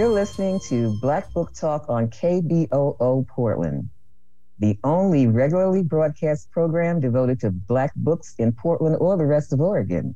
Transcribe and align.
You're 0.00 0.08
listening 0.08 0.60
to 0.60 0.98
Black 1.02 1.30
Book 1.34 1.52
Talk 1.52 1.84
on 1.90 2.08
KBOO 2.08 3.28
Portland, 3.28 3.90
the 4.58 4.78
only 4.82 5.26
regularly 5.26 5.82
broadcast 5.82 6.50
program 6.50 7.00
devoted 7.00 7.38
to 7.40 7.50
Black 7.50 7.94
books 7.94 8.34
in 8.38 8.52
Portland 8.52 8.96
or 8.98 9.18
the 9.18 9.26
rest 9.26 9.52
of 9.52 9.60
Oregon. 9.60 10.14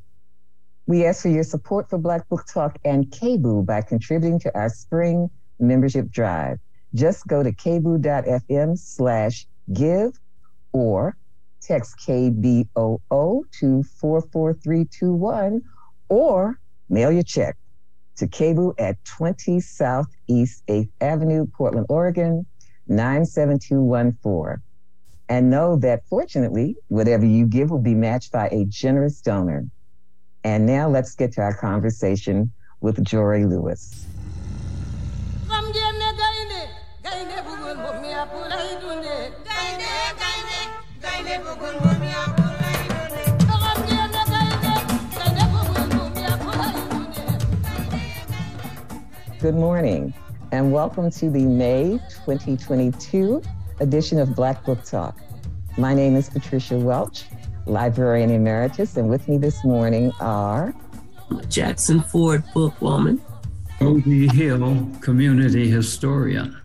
We 0.87 1.05
ask 1.05 1.21
for 1.21 1.29
your 1.29 1.45
support 1.45 1.91
for 1.91 1.99
Black 1.99 2.27
Book 2.31 2.47
Talk 2.51 2.79
and 2.83 3.11
KBOO 3.11 3.67
by 3.67 3.83
contributing 3.83 4.41
to 4.41 4.59
our 4.59 4.71
spring 4.71 5.29
membership 5.61 6.11
drive. 6.11 6.61
Just 6.95 7.27
go 7.27 7.43
to 7.43 7.53
kboo.fm 7.53 8.79
slash 8.79 9.47
give 9.71 10.19
or 10.73 11.15
text 11.61 11.97
KBOO 12.09 13.43
to 13.61 13.83
44321 14.01 15.61
or 16.09 16.59
mail 16.89 17.13
your 17.13 17.23
check 17.23 17.59
to 18.17 18.27
KBOO 18.27 18.75
at 18.79 19.03
20 19.05 19.61
Southeast 19.61 20.63
8th 20.69 20.91
Avenue, 21.01 21.47
Portland, 21.47 21.87
Oregon, 21.89 22.47
97214. 22.89 24.63
And 25.29 25.51
know 25.51 25.77
that 25.77 26.07
fortunately, 26.09 26.77
whatever 26.89 27.25
you 27.25 27.47
give 27.47 27.71
will 27.71 27.79
be 27.79 27.95
matched 27.95 28.31
by 28.31 28.49
a 28.49 28.67
generous 28.67 29.21
donor. 29.21 29.67
And 30.45 30.67
now 30.67 30.89
let's 30.89 31.15
get 31.15 31.33
to 31.33 31.41
our 31.41 31.55
conversation 31.55 32.53
with 32.81 33.03
Jori 33.03 33.49
Lewis. 33.49 34.07
Good 49.45 49.57
morning, 49.57 50.15
and 50.53 50.73
welcome 50.73 51.11
to 51.11 51.29
the 51.29 51.45
May 51.45 52.01
2022 52.25 53.43
edition 53.81 54.19
of 54.19 54.35
Black 54.35 54.65
Book 54.65 54.83
Talk. 54.85 55.21
My 55.77 55.93
name 55.93 56.17
is 56.17 56.31
Patricia 56.31 56.79
Welch, 56.79 57.27
librarian 57.67 58.31
emeritus, 58.31 58.97
and 58.97 59.11
with 59.11 59.29
me 59.29 59.37
this 59.37 59.63
morning 59.63 60.13
are 60.19 60.75
Jackson 61.51 62.01
Ford, 62.01 62.43
bookwoman, 62.55 63.21
Odie 63.81 64.33
Hill, 64.33 64.89
community 65.03 65.69
historian. 65.69 66.59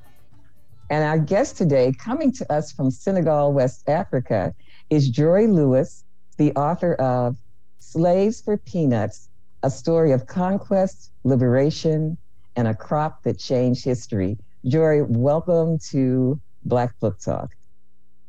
And 0.90 1.04
our 1.04 1.20
guest 1.20 1.58
today, 1.58 1.92
coming 1.92 2.32
to 2.32 2.50
us 2.50 2.72
from 2.72 2.92
Senegal, 2.92 3.52
West 3.52 3.90
Africa, 3.90 4.56
is 4.90 5.12
Jori 5.12 5.54
Lewis, 5.54 6.06
the 6.38 6.54
author 6.54 6.94
of 6.94 7.36
Slaves 7.80 8.40
for 8.40 8.56
Peanuts, 8.56 9.28
a 9.64 9.70
story 9.70 10.14
of 10.14 10.28
conquest, 10.28 11.12
liberation, 11.26 12.18
and 12.56 12.68
a 12.68 12.74
crop 12.74 13.24
that 13.24 13.40
changed 13.40 13.84
history. 13.84 14.38
Jori, 14.66 15.08
welcome 15.08 15.80
to 15.92 16.40
Black 16.66 16.98
Book 17.00 17.20
Talk. 17.20 17.52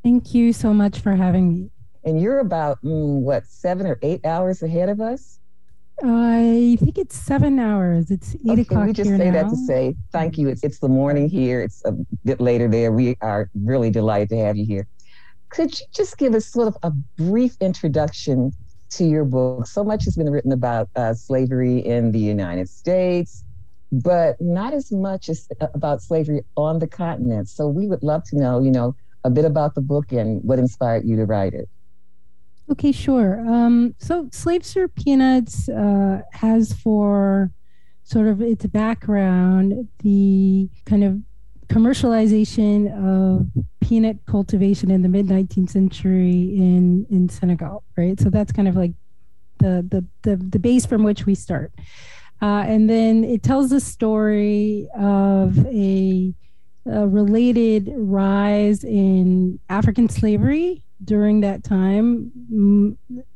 Thank 0.02 0.34
you 0.34 0.52
so 0.52 0.72
much 0.72 1.00
for 1.00 1.14
having 1.14 1.48
me. 1.48 1.70
And 2.04 2.20
you're 2.20 2.38
about, 2.38 2.82
mm, 2.82 3.20
what, 3.20 3.46
seven 3.46 3.86
or 3.86 3.98
eight 4.02 4.24
hours 4.24 4.62
ahead 4.62 4.88
of 4.88 5.00
us? 5.00 5.40
I 6.02 6.78
think 6.80 6.96
it's 6.96 7.14
seven 7.14 7.58
hours. 7.58 8.10
It's 8.10 8.34
eight 8.34 8.52
okay, 8.52 8.62
o'clock. 8.62 8.86
We 8.86 8.92
just 8.94 9.10
say 9.10 9.30
now. 9.30 9.42
that 9.42 9.50
to 9.50 9.56
say 9.56 9.94
thank 10.12 10.38
you. 10.38 10.48
It's, 10.48 10.64
it's 10.64 10.78
the 10.78 10.88
morning 10.88 11.28
here. 11.28 11.60
It's 11.60 11.84
a 11.84 11.92
bit 12.24 12.40
later 12.40 12.68
there. 12.68 12.90
We 12.90 13.18
are 13.20 13.50
really 13.54 13.90
delighted 13.90 14.30
to 14.30 14.38
have 14.38 14.56
you 14.56 14.64
here. 14.64 14.86
Could 15.50 15.78
you 15.78 15.86
just 15.92 16.16
give 16.16 16.34
us 16.34 16.46
sort 16.46 16.68
of 16.68 16.76
a 16.82 16.90
brief 16.90 17.56
introduction 17.60 18.52
to 18.90 19.04
your 19.04 19.24
book? 19.24 19.66
So 19.66 19.84
much 19.84 20.04
has 20.04 20.16
been 20.16 20.30
written 20.30 20.52
about 20.52 20.88
uh, 20.96 21.12
slavery 21.12 21.80
in 21.80 22.12
the 22.12 22.18
United 22.18 22.68
States, 22.70 23.44
but 23.92 24.40
not 24.40 24.72
as 24.72 24.92
much 24.92 25.28
as 25.28 25.48
uh, 25.60 25.66
about 25.74 26.02
slavery 26.02 26.42
on 26.56 26.78
the 26.78 26.86
continent. 26.86 27.48
So 27.48 27.68
we 27.68 27.86
would 27.86 28.02
love 28.02 28.24
to 28.24 28.38
know, 28.38 28.60
you 28.60 28.70
know, 28.70 28.94
a 29.24 29.30
bit 29.30 29.44
about 29.44 29.74
the 29.74 29.80
book 29.80 30.12
and 30.12 30.42
what 30.44 30.58
inspired 30.58 31.04
you 31.04 31.16
to 31.16 31.24
write 31.24 31.54
it. 31.54 31.68
Okay, 32.70 32.92
sure. 32.92 33.40
Um, 33.40 33.96
so, 33.98 34.28
Slaves 34.30 34.72
for 34.72 34.86
Peanuts 34.86 35.68
uh, 35.68 36.22
has 36.32 36.72
for 36.72 37.50
sort 38.04 38.28
of 38.28 38.40
its 38.40 38.64
background 38.66 39.88
the 40.02 40.68
kind 40.84 41.02
of 41.02 41.20
commercialization 41.68 42.90
of 42.96 43.46
peanut 43.80 44.18
cultivation 44.26 44.90
in 44.90 45.02
the 45.02 45.08
mid 45.08 45.26
19th 45.26 45.70
century 45.70 46.54
in 46.56 47.06
in 47.10 47.28
Senegal, 47.28 47.82
right? 47.96 48.18
So 48.20 48.30
that's 48.30 48.52
kind 48.52 48.68
of 48.68 48.76
like 48.76 48.92
the 49.58 49.84
the 49.88 50.04
the, 50.22 50.36
the 50.36 50.58
base 50.58 50.86
from 50.86 51.02
which 51.02 51.26
we 51.26 51.34
start. 51.34 51.72
Uh, 52.42 52.64
and 52.66 52.88
then 52.88 53.24
it 53.24 53.42
tells 53.42 53.70
the 53.70 53.80
story 53.80 54.88
of 54.98 55.58
a, 55.66 56.34
a, 56.86 57.06
related 57.06 57.92
rise 57.94 58.82
in 58.82 59.58
African 59.68 60.08
slavery 60.08 60.82
during 61.04 61.40
that 61.40 61.62
time, 61.62 62.86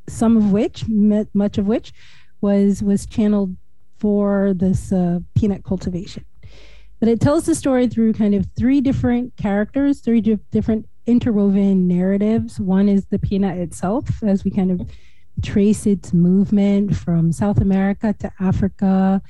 some 0.08 0.36
of 0.36 0.52
which, 0.52 0.84
much 0.88 1.58
of 1.58 1.66
which, 1.66 1.92
was 2.40 2.82
was 2.82 3.06
channeled 3.06 3.56
for 3.98 4.52
this 4.54 4.92
uh, 4.92 5.18
peanut 5.34 5.64
cultivation. 5.64 6.24
But 7.00 7.08
it 7.08 7.20
tells 7.20 7.46
the 7.46 7.54
story 7.54 7.88
through 7.88 8.14
kind 8.14 8.34
of 8.34 8.46
three 8.56 8.80
different 8.80 9.36
characters, 9.36 10.00
three 10.00 10.20
di- 10.20 10.38
different 10.50 10.86
interwoven 11.06 11.86
narratives. 11.86 12.58
One 12.58 12.88
is 12.88 13.04
the 13.06 13.18
peanut 13.18 13.58
itself, 13.58 14.22
as 14.22 14.44
we 14.44 14.50
kind 14.50 14.70
of 14.70 14.88
trace 15.42 15.86
its 15.86 16.12
movement 16.12 16.96
from 16.96 17.32
South 17.32 17.60
America 17.60 18.14
to 18.20 18.32
Africa 18.40 19.22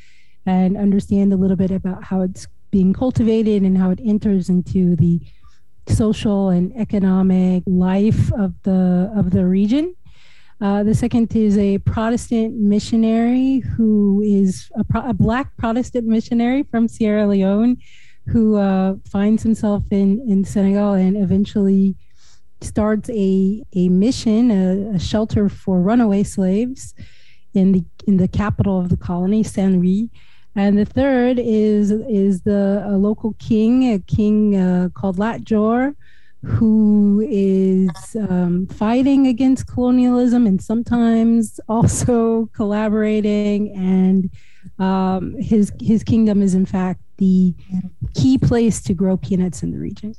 and 0.47 0.77
understand 0.77 1.33
a 1.33 1.37
little 1.37 1.57
bit 1.57 1.71
about 1.71 2.05
how 2.05 2.21
it's 2.21 2.47
being 2.71 2.93
cultivated 2.93 3.63
and 3.63 3.79
how 3.79 3.91
it 3.91 4.01
enters 4.05 4.49
into 4.49 4.97
the 4.97 5.21
social 5.89 6.49
and 6.49 6.75
economic 6.77 7.63
life 7.67 8.33
of 8.33 8.55
the 8.63 9.13
of 9.17 9.31
the 9.31 9.45
region. 9.45 9.95
Uh, 10.61 10.83
the 10.83 10.95
second 10.95 11.35
is 11.37 11.59
a 11.59 11.79
Protestant 11.79 12.55
missionary 12.57 13.59
who 13.59 14.23
is 14.25 14.71
a, 14.77 14.85
pro- 14.85 15.09
a 15.09 15.13
black 15.13 15.57
Protestant 15.57 16.07
missionary 16.07 16.63
from 16.63 16.89
Sierra 16.89 17.27
Leone 17.27 17.77
who 18.27 18.57
uh, 18.57 18.95
finds 19.05 19.43
himself 19.43 19.83
in, 19.91 20.25
in 20.29 20.45
Senegal 20.45 20.95
and 20.95 21.17
eventually 21.17 21.97
starts 22.61 23.09
a, 23.11 23.63
a 23.75 23.89
mission, 23.89 24.51
a, 24.51 24.97
a, 24.97 24.99
shelter 24.99 25.49
for 25.49 25.81
runaway 25.81 26.23
slaves 26.23 26.95
in 27.53 27.73
the 27.73 27.85
in 28.07 28.17
the 28.17 28.29
capital 28.29 28.81
of 28.81 28.89
the 28.89 28.97
colony, 28.97 29.43
Saint 29.43 29.75
Louis. 29.75 30.11
And 30.57 30.79
the 30.79 30.85
third 30.85 31.39
is 31.39 31.91
is 31.91 32.43
the 32.43 32.85
local 32.91 33.35
king, 33.39 33.93
a 33.93 33.99
king 33.99 34.57
uh, 34.57 34.89
called 34.95 35.17
Latjor, 35.17 35.95
who 36.45 37.27
is 37.29 37.91
um, 38.29 38.67
fighting 38.69 39.27
against 39.27 39.67
colonialism 39.67 40.47
and 40.47 40.63
sometimes 40.63 41.59
also 41.69 42.47
collaborating. 42.55 43.75
And 43.75 44.31
um, 44.79 45.35
his 45.39 45.73
his 45.81 46.05
kingdom 46.05 46.43
is 46.43 46.55
in 46.55 46.67
fact 46.67 47.01
the 47.19 47.55
key 48.15 48.39
place 48.39 48.83
to 48.83 48.95
grow 48.95 49.17
peanuts 49.17 49.63
in 49.63 49.73
the 49.73 49.79
region. 49.79 50.15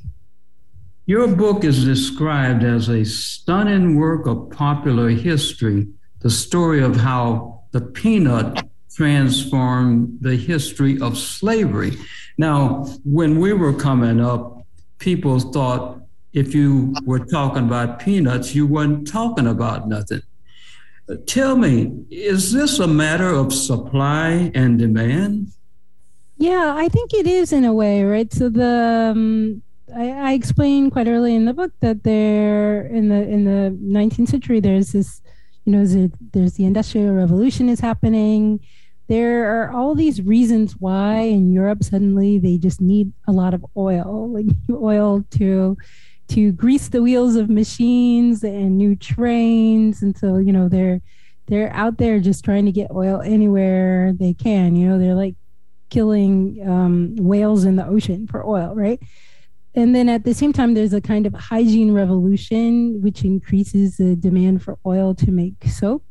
Your 1.07 1.27
book 1.27 1.63
is 1.63 1.85
described 1.85 2.63
as 2.63 2.89
a 2.89 3.05
stunning 3.05 3.95
work 3.95 4.25
of 4.25 4.49
popular 4.49 5.09
history, 5.09 5.87
the 6.21 6.31
story 6.31 6.81
of 6.81 6.95
how 6.95 7.61
the 7.71 7.81
peanut 7.81 8.67
transformed 8.95 10.17
the 10.21 10.35
history 10.35 10.99
of 10.99 11.15
slavery. 11.15 11.95
Now, 12.39 12.85
when 13.03 13.39
we 13.39 13.53
were 13.53 13.73
coming 13.73 14.19
up, 14.19 14.65
people 14.97 15.39
thought 15.39 16.01
if 16.33 16.55
you 16.55 16.95
were 17.05 17.23
talking 17.23 17.65
about 17.65 17.99
peanuts, 17.99 18.55
you 18.55 18.65
weren't 18.65 19.07
talking 19.07 19.45
about 19.45 19.87
nothing. 19.87 20.23
Tell 21.27 21.55
me, 21.55 22.03
is 22.09 22.51
this 22.51 22.79
a 22.79 22.87
matter 22.87 23.29
of 23.29 23.53
supply 23.53 24.51
and 24.55 24.79
demand? 24.79 25.49
Yeah, 26.37 26.73
I 26.75 26.89
think 26.89 27.13
it 27.13 27.27
is 27.27 27.53
in 27.53 27.63
a 27.63 27.73
way, 27.73 28.03
right? 28.03 28.33
So 28.33 28.49
the 28.49 29.13
um, 29.15 29.61
I, 29.93 30.09
I 30.09 30.33
explained 30.33 30.91
quite 30.91 31.07
early 31.07 31.35
in 31.35 31.45
the 31.45 31.53
book 31.53 31.71
that 31.81 32.03
there 32.03 32.85
in 32.87 33.09
the 33.09 33.21
in 33.21 33.45
the 33.45 33.77
19th 33.81 34.29
century 34.29 34.59
there's 34.59 34.93
this 34.93 35.21
you 35.65 35.73
know 35.73 35.85
there's, 35.85 36.11
there's 36.33 36.53
the 36.53 36.65
industrial 36.65 37.13
revolution 37.13 37.69
is 37.69 37.79
happening. 37.79 38.59
There 39.07 39.45
are 39.45 39.71
all 39.71 39.93
these 39.93 40.21
reasons 40.21 40.73
why 40.79 41.17
in 41.19 41.51
Europe 41.51 41.83
suddenly 41.83 42.39
they 42.39 42.57
just 42.57 42.81
need 42.81 43.13
a 43.27 43.31
lot 43.31 43.53
of 43.53 43.65
oil 43.77 44.29
like 44.31 44.47
oil 44.71 45.23
to 45.31 45.77
to 46.27 46.51
grease 46.53 46.87
the 46.87 47.03
wheels 47.03 47.35
of 47.35 47.49
machines 47.49 48.43
and 48.43 48.77
new 48.77 48.95
trains. 48.95 50.01
And 50.01 50.17
so 50.17 50.37
you 50.37 50.51
know 50.51 50.67
they're 50.67 51.01
they're 51.47 51.71
out 51.73 51.99
there 51.99 52.19
just 52.19 52.43
trying 52.43 52.65
to 52.65 52.71
get 52.71 52.89
oil 52.91 53.21
anywhere 53.21 54.13
they 54.13 54.33
can. 54.33 54.75
You 54.75 54.89
know 54.89 54.99
they're 54.99 55.13
like 55.13 55.35
killing 55.89 56.67
um, 56.67 57.15
whales 57.17 57.63
in 57.63 57.75
the 57.75 57.85
ocean 57.85 58.27
for 58.27 58.45
oil 58.45 58.73
right 58.73 58.99
and 59.75 59.93
then 59.93 60.09
at 60.09 60.23
the 60.23 60.33
same 60.33 60.53
time, 60.53 60.73
there's 60.73 60.93
a 60.93 61.01
kind 61.01 61.25
of 61.25 61.33
hygiene 61.33 61.91
revolution, 61.91 63.01
which 63.01 63.23
increases 63.23 63.97
the 63.97 64.15
demand 64.15 64.63
for 64.63 64.77
oil 64.85 65.13
to 65.15 65.31
make 65.31 65.63
soap. 65.65 66.03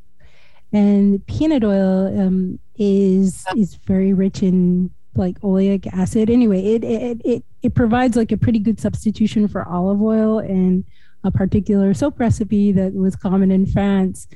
And 0.72 1.24
peanut 1.26 1.64
oil 1.64 2.06
um, 2.20 2.58
is 2.76 3.44
is 3.56 3.76
very 3.86 4.12
rich 4.12 4.42
in 4.42 4.90
like 5.14 5.40
oleic 5.40 5.86
acid. 5.92 6.28
Anyway, 6.28 6.64
it 6.64 6.84
it 6.84 7.20
it 7.24 7.44
it 7.62 7.74
provides 7.74 8.16
like 8.16 8.32
a 8.32 8.36
pretty 8.36 8.58
good 8.58 8.80
substitution 8.80 9.48
for 9.48 9.66
olive 9.68 10.02
oil 10.02 10.38
and 10.38 10.84
a 11.24 11.30
particular 11.30 11.94
soap 11.94 12.20
recipe 12.20 12.70
that 12.72 12.92
was 12.92 13.16
common 13.16 13.50
in 13.50 13.66
France. 13.66 14.28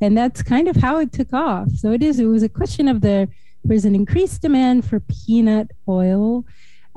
And 0.00 0.18
that's 0.18 0.42
kind 0.42 0.66
of 0.66 0.76
how 0.76 0.98
it 0.98 1.12
took 1.12 1.32
off. 1.32 1.70
So 1.70 1.92
it 1.92 2.02
is, 2.02 2.18
it 2.18 2.24
was 2.24 2.42
a 2.42 2.48
question 2.48 2.88
of 2.88 3.00
the, 3.00 3.28
there's 3.62 3.84
an 3.84 3.94
increased 3.94 4.42
demand 4.42 4.84
for 4.84 5.00
peanut 5.00 5.70
oil. 5.88 6.44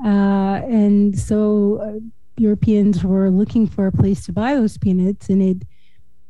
Uh, 0.04 0.60
and 0.68 1.18
so 1.18 1.80
uh, 1.82 2.00
Europeans 2.36 3.02
were 3.02 3.30
looking 3.30 3.66
for 3.66 3.86
a 3.86 3.92
place 3.92 4.24
to 4.26 4.32
buy 4.32 4.54
those 4.54 4.76
peanuts. 4.76 5.28
And 5.28 5.42
it, 5.42 5.62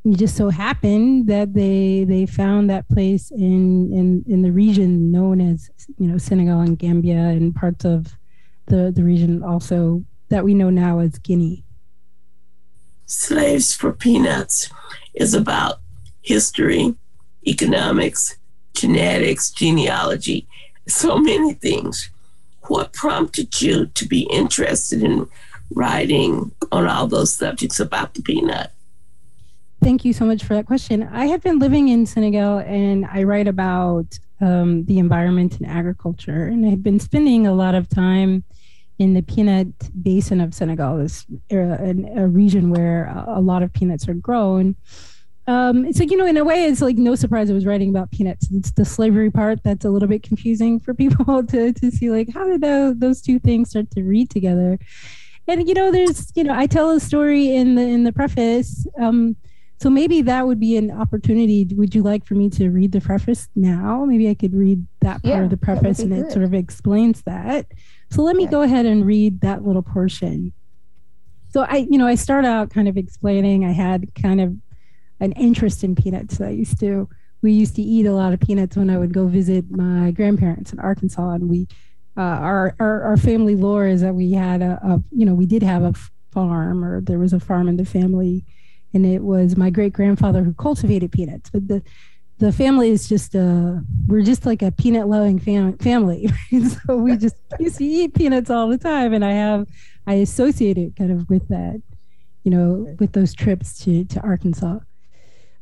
it 0.04 0.16
just 0.18 0.36
so 0.36 0.50
happened 0.50 1.26
that 1.26 1.54
they 1.54 2.04
they 2.04 2.26
found 2.26 2.70
that 2.70 2.88
place 2.88 3.30
in 3.32 3.92
in 3.92 4.24
in 4.28 4.42
the 4.42 4.52
region 4.52 5.10
known 5.10 5.40
as 5.40 5.68
you 5.98 6.06
know 6.06 6.16
Senegal 6.16 6.60
and 6.60 6.78
Gambia 6.78 7.16
and 7.16 7.54
parts 7.54 7.84
of 7.84 8.16
the 8.66 8.92
the 8.94 9.02
region 9.02 9.42
also 9.42 10.04
that 10.28 10.44
we 10.44 10.54
know 10.54 10.70
now 10.70 11.00
as 11.00 11.19
Guinea. 11.19 11.64
Slaves 13.06 13.72
for 13.72 13.92
Peanuts 13.92 14.70
is 15.14 15.34
about 15.34 15.80
history, 16.22 16.94
economics, 17.46 18.36
genetics, 18.74 19.50
genealogy, 19.50 20.46
so 20.88 21.19
many 21.19 21.54
things. 21.54 22.10
What 22.68 22.92
prompted 22.92 23.60
you 23.60 23.86
to 23.86 24.06
be 24.06 24.22
interested 24.22 25.02
in 25.02 25.28
writing 25.74 26.52
on 26.72 26.86
all 26.86 27.06
those 27.06 27.34
subjects 27.34 27.80
about 27.80 28.14
the 28.14 28.22
peanut? 28.22 28.72
Thank 29.82 30.04
you 30.04 30.12
so 30.12 30.24
much 30.24 30.42
for 30.42 30.54
that 30.54 30.66
question. 30.66 31.02
I 31.12 31.26
have 31.26 31.42
been 31.42 31.58
living 31.58 31.88
in 31.88 32.06
Senegal 32.06 32.58
and 32.58 33.06
I 33.06 33.22
write 33.22 33.46
about 33.46 34.18
um, 34.40 34.84
the 34.86 34.98
environment 34.98 35.58
and 35.58 35.66
agriculture, 35.66 36.46
and 36.46 36.66
I've 36.66 36.82
been 36.82 37.00
spending 37.00 37.46
a 37.46 37.54
lot 37.54 37.74
of 37.74 37.88
time 37.88 38.44
in 38.98 39.14
the 39.14 39.22
peanut 39.22 39.69
basin 40.02 40.40
of 40.40 40.54
Senegal, 40.54 40.98
is 40.98 41.26
a, 41.50 41.94
a 42.16 42.26
region 42.26 42.70
where 42.70 43.12
a 43.26 43.40
lot 43.40 43.62
of 43.62 43.72
peanuts 43.72 44.08
are 44.08 44.14
grown. 44.14 44.74
Um, 45.48 45.93
so 45.93 46.02
you 46.02 46.16
know, 46.16 46.26
in 46.26 46.37
a 46.37 46.44
way, 46.44 46.64
it's 46.64 46.81
like 46.81 46.96
no 46.96 47.14
surprise 47.14 47.50
I 47.50 47.54
was 47.54 47.66
writing 47.66 47.90
about 47.90 48.10
peanuts. 48.10 48.48
It's 48.52 48.72
the 48.72 48.84
slavery 48.84 49.31
part 49.31 49.62
that's 49.62 49.84
a 49.84 49.90
little 49.90 50.08
bit 50.08 50.22
confusing 50.22 50.81
for 50.81 50.93
people 51.02 51.44
to 51.46 51.72
to 51.72 51.90
see 51.90 52.10
like 52.10 52.32
how 52.32 52.46
did 52.46 52.60
those 52.60 52.98
those 52.98 53.22
two 53.22 53.38
things 53.38 53.70
start 53.70 53.90
to 53.93 54.02
read 54.02 54.31
together. 54.31 54.78
And 55.48 55.69
you 55.69 55.75
know, 55.75 55.93
there's 55.93 56.32
you 56.34 56.44
know, 56.44 56.54
I 56.54 56.66
tell 56.66 56.90
a 56.90 57.00
story 57.00 57.54
in 57.54 57.76
the 57.76 57.82
in 57.82 58.04
the 58.04 58.12
preface. 58.12 58.87
Um, 58.98 59.37
so 59.78 59.90
maybe 59.90 60.22
that 60.22 60.46
would 60.46 60.58
be 60.58 60.76
an 60.78 60.90
opportunity. 60.90 61.66
Would 61.72 61.94
you 61.94 62.02
like 62.02 62.25
for 62.25 62.34
me 62.34 62.48
to 62.50 62.70
read 62.70 62.93
the 62.93 63.00
preface 63.00 63.48
now? 63.54 64.06
Maybe 64.06 64.28
I 64.31 64.34
could 64.34 64.54
read 64.54 64.87
that 65.00 65.22
part 65.22 65.25
yeah, 65.25 65.43
of 65.43 65.50
the 65.50 65.58
preface 65.58 65.98
and 65.98 66.10
good. 66.10 66.26
it 66.26 66.32
sort 66.32 66.46
of 66.46 66.54
explains 66.54 67.22
that. 67.22 67.66
So 68.10 68.22
let 68.22 68.37
me 68.37 68.46
go 68.46 68.62
ahead 68.62 68.87
and 68.87 69.04
read 69.04 69.43
that 69.43 69.66
little 69.66 69.82
portion. 69.82 70.54
So 71.50 71.62
I, 71.62 71.87
you 71.90 71.98
know, 71.98 72.06
I 72.06 72.14
start 72.14 72.46
out 72.46 72.70
kind 72.70 72.88
of 72.88 72.96
explaining 72.96 73.66
I 73.66 73.72
had 73.72 74.14
kind 74.14 74.40
of 74.40 74.56
an 75.20 75.32
interest 75.32 75.84
in 75.84 75.94
peanuts. 75.94 76.40
I 76.40 76.50
used 76.50 76.78
to, 76.80 77.08
we 77.42 77.52
used 77.52 77.76
to 77.76 77.82
eat 77.82 78.06
a 78.06 78.12
lot 78.12 78.32
of 78.32 78.40
peanuts 78.40 78.76
when 78.76 78.90
I 78.90 78.98
would 78.98 79.12
go 79.12 79.26
visit 79.26 79.70
my 79.70 80.10
grandparents 80.10 80.72
in 80.72 80.78
Arkansas. 80.80 81.30
And 81.30 81.48
we, 81.48 81.68
uh, 82.16 82.20
our, 82.20 82.74
our, 82.80 83.02
our 83.02 83.16
family 83.16 83.56
lore 83.56 83.86
is 83.86 84.00
that 84.00 84.14
we 84.14 84.32
had 84.32 84.62
a, 84.62 84.80
a, 84.82 85.02
you 85.10 85.26
know, 85.26 85.34
we 85.34 85.46
did 85.46 85.62
have 85.62 85.82
a 85.82 85.94
farm 86.32 86.84
or 86.84 87.00
there 87.00 87.18
was 87.18 87.32
a 87.32 87.40
farm 87.40 87.68
in 87.68 87.76
the 87.76 87.84
family 87.84 88.44
and 88.94 89.04
it 89.04 89.22
was 89.22 89.56
my 89.56 89.70
great 89.70 89.92
grandfather 89.92 90.42
who 90.42 90.54
cultivated 90.54 91.12
peanuts. 91.12 91.50
But 91.50 91.69
the 91.69 91.82
the 92.38 92.52
family 92.52 92.90
is 92.90 93.08
just 93.08 93.34
uh 93.34 93.74
we're 94.06 94.22
just 94.22 94.44
like 94.44 94.62
a 94.62 94.70
peanut 94.70 95.08
loving 95.08 95.38
fam- 95.38 95.78
family 95.78 96.28
so 96.86 96.96
we 96.96 97.16
just 97.16 97.36
used 97.58 97.78
to 97.78 97.84
eat 97.84 98.14
peanuts 98.14 98.50
all 98.50 98.69
the 98.69 98.78
time 98.78 99.12
and 99.12 99.24
i 99.24 99.32
have 99.32 99.66
i 100.06 100.14
associate 100.14 100.76
it 100.76 100.94
kind 100.96 101.10
of 101.10 101.28
with 101.30 101.46
that 101.48 101.80
you 102.44 102.50
know 102.50 102.94
with 102.98 103.12
those 103.12 103.34
trips 103.34 103.78
to 103.78 104.04
to 104.04 104.20
arkansas 104.20 104.78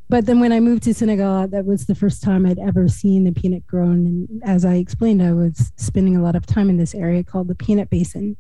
but 0.09 0.27
then 0.27 0.41
when 0.41 0.53
i 0.53 0.61
moved 0.61 0.83
to 0.83 0.95
senegal 0.95 1.47
that 1.49 1.65
was 1.65 1.87
the 1.87 1.95
first 1.95 2.23
time 2.23 2.47
i'd 2.47 2.59
ever 2.59 2.89
seen 2.89 3.25
the 3.25 3.33
peanut 3.33 3.67
grown 3.67 4.07
and 4.07 4.43
as 4.45 4.65
i 4.65 4.75
explained 4.75 5.23
i 5.23 5.33
was 5.33 5.73
spending 5.77 6.17
a 6.17 6.23
lot 6.23 6.37
of 6.37 6.47
time 6.47 6.69
in 6.69 6.77
this 6.77 6.95
area 6.95 7.23
called 7.23 7.49
the 7.49 7.55
peanut 7.55 7.91
basin 7.91 8.37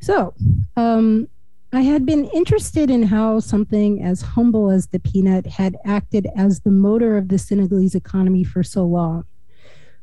so 0.00 0.34
um, 0.76 1.28
I 1.72 1.82
had 1.82 2.06
been 2.06 2.24
interested 2.26 2.90
in 2.90 3.02
how 3.02 3.40
something 3.40 4.02
as 4.02 4.22
humble 4.22 4.70
as 4.70 4.86
the 4.86 5.00
peanut 5.00 5.46
had 5.46 5.76
acted 5.84 6.26
as 6.34 6.60
the 6.60 6.70
motor 6.70 7.18
of 7.18 7.28
the 7.28 7.38
Senegalese 7.38 7.94
economy 7.94 8.42
for 8.42 8.62
so 8.62 8.84
long. 8.84 9.24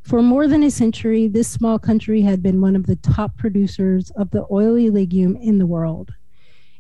For 0.04 0.22
more 0.22 0.48
than 0.48 0.62
a 0.62 0.70
century, 0.70 1.28
this 1.28 1.48
small 1.48 1.80
country 1.80 2.22
had 2.22 2.44
been 2.44 2.62
one 2.62 2.76
of 2.76 2.86
the 2.86 2.98
top 2.98 3.36
producers 3.38 4.12
of 4.12 4.30
the 4.30 4.46
oily 4.52 4.92
legume 4.92 5.36
in 5.38 5.58
the 5.58 5.66
world. 5.66 6.14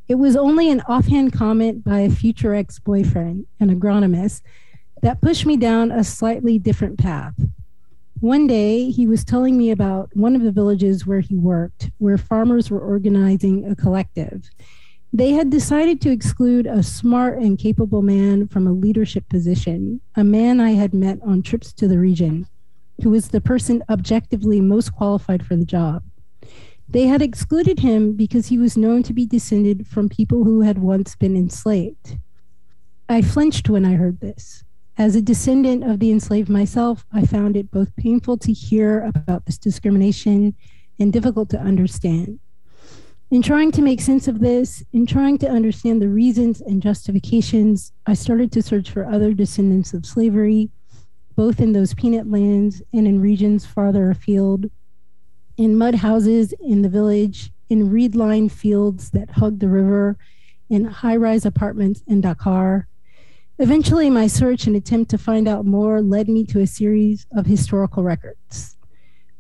It 0.08 0.16
was 0.16 0.36
only 0.36 0.70
an 0.70 0.82
offhand 0.88 1.34
comment 1.34 1.84
by 1.84 2.02
a 2.02 2.12
future 2.12 2.54
ex 2.54 2.78
boyfriend, 2.80 3.48
an 3.60 3.70
agronomist, 3.70 4.42
that 5.02 5.22
pushed 5.22 5.46
me 5.46 5.58
down 5.58 5.92
a 5.92 6.04
slightly 6.04 6.60
different 6.60 7.00
path. 7.00 7.34
One 8.20 8.48
day, 8.48 8.92
he 8.92 9.08
was 9.08 9.26
telling 9.26 9.58
me 9.58 9.72
about 9.72 10.10
one 10.16 10.36
of 10.36 10.44
the 10.44 10.52
villages 10.52 11.06
where 11.06 11.20
he 11.20 11.36
worked, 11.36 11.92
where 11.98 12.18
farmers 12.18 12.70
were 12.70 12.80
organizing 12.80 13.66
a 13.70 13.76
collective. 13.76 14.50
They 15.12 15.32
had 15.32 15.50
decided 15.50 16.02
to 16.02 16.12
exclude 16.12 16.66
a 16.66 16.84
smart 16.84 17.40
and 17.40 17.58
capable 17.58 18.02
man 18.02 18.48
from 18.48 18.68
a 18.68 18.74
leadership 18.74 19.28
position, 19.30 20.02
a 20.16 20.24
man 20.24 20.60
I 20.60 20.72
had 20.72 20.94
met 20.94 21.20
on 21.24 21.42
trips 21.42 21.74
to 21.74 21.88
the 21.88 22.00
region, 22.00 22.48
who 23.02 23.10
was 23.10 23.30
the 23.30 23.42
person 23.42 23.84
objectively 23.90 24.62
most 24.62 24.94
qualified 24.94 25.46
for 25.46 25.56
the 25.56 25.66
job. 25.66 26.04
They 26.88 27.08
had 27.08 27.22
excluded 27.22 27.80
him 27.80 28.14
because 28.14 28.48
he 28.48 28.58
was 28.58 28.78
known 28.78 29.04
to 29.04 29.14
be 29.14 29.26
descended 29.26 29.88
from 29.88 30.08
people 30.08 30.44
who 30.44 30.62
had 30.62 30.78
once 30.78 31.16
been 31.16 31.36
enslaved. 31.36 32.18
I 33.10 33.22
flinched 33.22 33.70
when 33.70 33.86
I 33.86 33.96
heard 33.96 34.20
this. 34.20 34.64
As 34.98 35.16
a 35.16 35.22
descendant 35.22 35.84
of 35.84 36.00
the 36.00 36.12
enslaved 36.12 36.50
myself, 36.50 37.06
I 37.12 37.26
found 37.26 37.58
it 37.58 37.72
both 37.72 37.96
painful 37.98 38.38
to 38.38 38.54
hear 38.54 39.02
about 39.02 39.46
this 39.46 39.58
discrimination 39.58 40.56
and 41.00 41.12
difficult 41.12 41.50
to 41.50 41.60
understand. 41.60 42.40
In 43.32 43.42
trying 43.42 43.72
to 43.74 43.82
make 43.82 44.00
sense 44.00 44.28
of 44.28 44.40
this, 44.40 44.84
in 44.94 45.06
trying 45.06 45.38
to 45.40 45.50
understand 45.50 46.02
the 46.02 46.08
reasons 46.08 46.62
and 46.62 46.82
justifications, 46.82 47.92
I 48.06 48.14
started 48.14 48.52
to 48.54 48.62
search 48.62 48.90
for 48.90 49.06
other 49.06 49.34
descendants 49.34 49.94
of 49.94 50.06
slavery, 50.06 50.70
both 51.36 51.60
in 51.60 51.74
those 51.74 51.94
peanut 51.94 52.32
lands 52.32 52.82
and 52.94 53.08
in 53.08 53.20
regions 53.20 53.66
farther 53.66 54.10
afield, 54.10 54.70
in 55.58 55.78
mud 55.78 55.96
houses 55.96 56.54
in 56.60 56.82
the 56.82 56.90
village, 56.90 57.52
in 57.70 57.90
reed 57.90 58.16
lined 58.16 58.52
fields 58.52 59.12
that 59.12 59.32
hug 59.32 59.60
the 59.60 59.70
river, 59.70 60.18
in 60.70 60.86
high 60.86 61.16
rise 61.16 61.46
apartments 61.46 62.04
in 62.08 62.22
Dakar, 62.22 62.88
Eventually, 63.58 64.10
my 64.10 64.28
search 64.28 64.68
and 64.68 64.76
attempt 64.76 65.10
to 65.12 65.18
find 65.18 65.48
out 65.48 65.66
more 65.66 66.02
led 66.02 66.28
me 66.28 66.44
to 66.48 66.60
a 66.60 66.68
series 66.68 67.26
of 67.32 67.46
historical 67.46 68.04
records. 68.04 68.76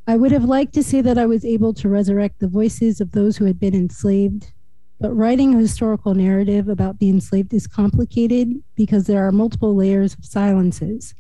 I 0.08 0.16
would 0.16 0.32
have 0.32 0.46
liked 0.46 0.74
to 0.76 0.84
say 0.84 1.02
that 1.02 1.18
I 1.18 1.26
was 1.26 1.44
able 1.44 1.74
to 1.74 1.90
resurrect 1.90 2.40
the 2.40 2.48
voices 2.48 3.02
of 3.02 3.12
those 3.12 3.36
who 3.36 3.44
had 3.44 3.60
been 3.60 3.76
enslaved, 3.76 4.54
but 5.02 5.14
writing 5.14 5.54
a 5.54 5.60
historical 5.60 6.14
narrative 6.14 6.70
about 6.70 7.00
the 7.00 7.10
enslaved 7.10 7.54
is 7.54 7.68
complicated 7.68 8.54
because 8.76 9.06
there 9.06 9.28
are 9.28 9.34
multiple 9.34 9.76
layers 9.76 10.14
of 10.14 10.24
silences. 10.24 11.14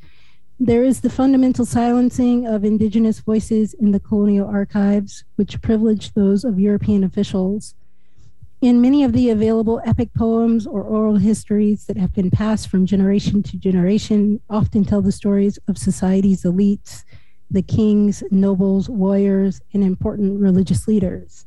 There 0.59 0.83
is 0.83 1.01
the 1.01 1.09
fundamental 1.09 1.65
silencing 1.65 2.47
of 2.47 2.63
Indigenous 2.63 3.19
voices 3.19 3.73
in 3.73 3.91
the 3.91 3.99
colonial 3.99 4.47
archives, 4.47 5.25
which 5.35 5.61
privileged 5.61 6.15
those 6.15 6.43
of 6.43 6.59
European 6.59 7.03
officials 7.03 7.75
in 8.61 8.81
many 8.81 9.03
of 9.03 9.13
the 9.13 9.29
available 9.29 9.81
epic 9.85 10.13
poems 10.15 10.65
or 10.65 10.81
oral 10.81 11.17
histories 11.17 11.85
that 11.85 11.97
have 11.97 12.13
been 12.13 12.31
passed 12.31 12.67
from 12.67 12.85
generation 12.85 13.43
to 13.43 13.57
generation, 13.57 14.41
often 14.49 14.83
tell 14.83 15.01
the 15.01 15.11
stories 15.11 15.59
of 15.67 15.77
society's 15.77 16.43
elites, 16.43 17.03
the 17.51 17.61
kings, 17.61 18.23
nobles, 18.31 18.89
warriors, 18.89 19.61
and 19.73 19.83
important 19.83 20.39
religious 20.39 20.87
leaders. 20.87 21.45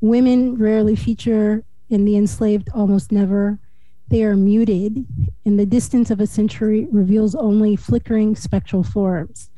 Women 0.00 0.56
rarely 0.56 0.94
feature 0.94 1.64
in 1.90 2.04
the 2.04 2.16
enslaved 2.16 2.68
almost 2.74 3.10
never. 3.10 3.58
They 4.08 4.24
are 4.24 4.36
muted, 4.36 5.06
and 5.46 5.58
the 5.58 5.66
distance 5.66 6.10
of 6.10 6.20
a 6.20 6.26
century 6.26 6.86
reveals 6.90 7.34
only 7.34 7.76
flickering 7.76 8.36
spectral 8.36 8.82
forms. 8.82 9.50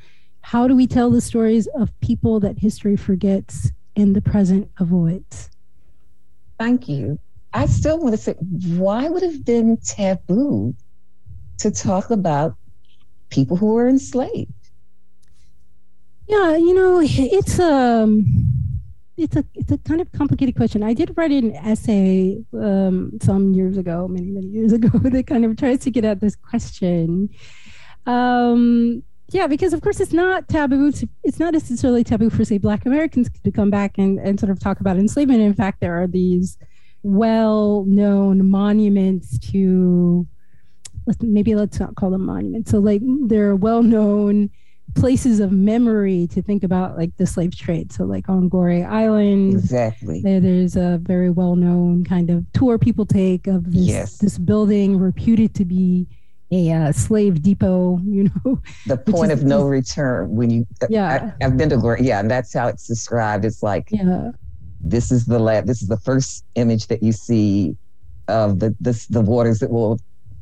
How 0.43 0.69
do 0.69 0.77
we 0.77 0.87
tell 0.87 1.11
the 1.11 1.21
stories 1.21 1.67
of 1.69 1.99
people 2.01 2.39
that 2.41 2.59
history 2.59 2.97
forgets 2.97 3.73
and 3.97 4.15
the 4.15 4.21
present 4.21 4.71
avoids? 4.79 5.51
Thank 6.59 6.89
you. 6.89 7.19
I 7.53 7.67
still 7.67 7.99
want 7.99 8.13
to 8.13 8.21
say, 8.21 8.35
why 8.77 9.09
would 9.09 9.23
it 9.23 9.33
have 9.33 9.45
been 9.45 9.77
taboo 9.79 10.75
to 11.59 11.71
talk 11.71 12.11
about 12.11 12.57
people 13.31 13.57
who 13.57 13.75
were 13.75 13.89
enslaved? 13.89 14.53
Yeah, 16.27 16.57
you 16.57 16.75
know, 16.75 17.01
it's 17.03 17.59
um 17.59 18.27
it's 19.17 19.37
a 19.37 19.45
it's 19.55 19.71
a 19.71 19.79
kind 19.79 20.01
of 20.01 20.11
complicated 20.13 20.57
question. 20.57 20.83
I 20.83 20.95
did 20.95 21.17
write 21.17 21.31
an 21.31 21.55
essay 21.55 22.39
um, 22.53 23.13
some 23.23 23.53
years 23.53 23.77
ago, 23.77 24.09
many 24.09 24.31
many 24.31 24.47
years 24.47 24.73
ago, 24.73 24.89
that 24.99 25.27
kind 25.27 25.45
of 25.45 25.57
tries 25.57 25.81
to 25.81 25.91
get 25.91 26.05
at 26.05 26.21
this 26.21 26.37
question. 26.37 27.31
Um, 28.07 29.03
yeah, 29.31 29.47
because 29.47 29.73
of 29.73 29.81
course 29.81 30.01
it's 30.01 30.13
not 30.13 30.49
taboo. 30.49 30.93
To, 30.93 31.09
it's 31.23 31.39
not 31.39 31.55
necessarily 31.55 32.05
taboo 32.05 32.31
for 32.31 32.45
say 32.45 32.59
Black 32.59 32.87
Americans 32.87 33.31
to 33.45 33.51
come 33.51 33.71
back 33.71 33.99
and, 33.99 34.19
and 34.19 34.39
sort 34.39 34.51
of 34.51 34.59
talk 34.59 34.81
about 34.81 34.97
enslavement. 34.97 35.41
In 35.41 35.55
fact, 35.55 35.81
there 35.81 36.01
are 36.01 36.07
these 36.07 36.59
well-known 37.03 38.51
monuments 38.51 39.39
to 39.51 40.27
maybe 41.21 41.55
let's 41.55 41.79
not 41.79 41.95
call 41.97 42.11
them 42.11 42.25
monuments. 42.27 42.71
So 42.71 42.79
like 42.79 43.03
there 43.27 43.49
are 43.49 43.57
well-known 43.57 44.51
places 44.95 45.41
of 45.41 45.53
memory 45.53 46.27
to 46.29 46.43
think 46.43 46.63
about 46.63 46.97
like 46.97 47.17
the 47.17 47.27
slave 47.27 47.57
trade. 47.57 47.93
So 47.93 48.05
like 48.05 48.29
on 48.29 48.49
Goree 48.49 48.87
Island, 48.87 49.55
exactly. 49.55 50.21
There, 50.23 50.41
there's 50.41 50.77
a 50.77 50.99
very 51.03 51.31
well-known 51.31 52.05
kind 52.05 52.31
of 52.31 52.45
tour 52.53 52.79
people 52.79 53.07
take 53.07 53.47
of 53.47 53.73
this 53.73 53.83
yes. 53.83 54.19
this 54.19 54.39
building 54.39 54.99
reputed 54.99 55.55
to 55.57 55.65
be 55.65 56.07
a 56.51 56.71
uh, 56.73 56.93
slave 56.93 57.43
depot. 57.43 58.01
You 58.15 58.31
know, 58.45 58.63
the 58.87 58.97
point 58.97 59.33
is, 59.33 59.41
of 59.41 59.47
no 59.47 59.65
return 59.65 60.35
when 60.37 60.51
you. 60.51 60.67
Uh, 60.81 60.87
yeah, 60.89 61.33
I, 61.41 61.45
have 61.45 61.57
been 61.57 61.69
to 61.71 61.77
Goree. 61.77 62.03
Yeah, 62.03 62.21
and 62.21 62.31
that's 62.31 62.53
how 62.55 62.69
it's 62.69 62.87
described. 62.87 63.45
It's 63.45 63.63
like 63.63 63.89
yeah. 63.91 64.31
This 64.81 65.11
is 65.11 65.25
the 65.25 65.39
lab. 65.39 65.67
This 65.67 65.83
is 65.83 65.89
the 65.89 65.97
first 65.97 66.45
image 66.55 66.87
that 66.89 67.03
you 67.03 67.13
see 67.13 67.77
of 68.29 68.61
the 68.61 68.77
this, 68.81 69.07
the 69.07 69.21
waters 69.21 69.59
that 69.61 69.71
will 69.71 69.99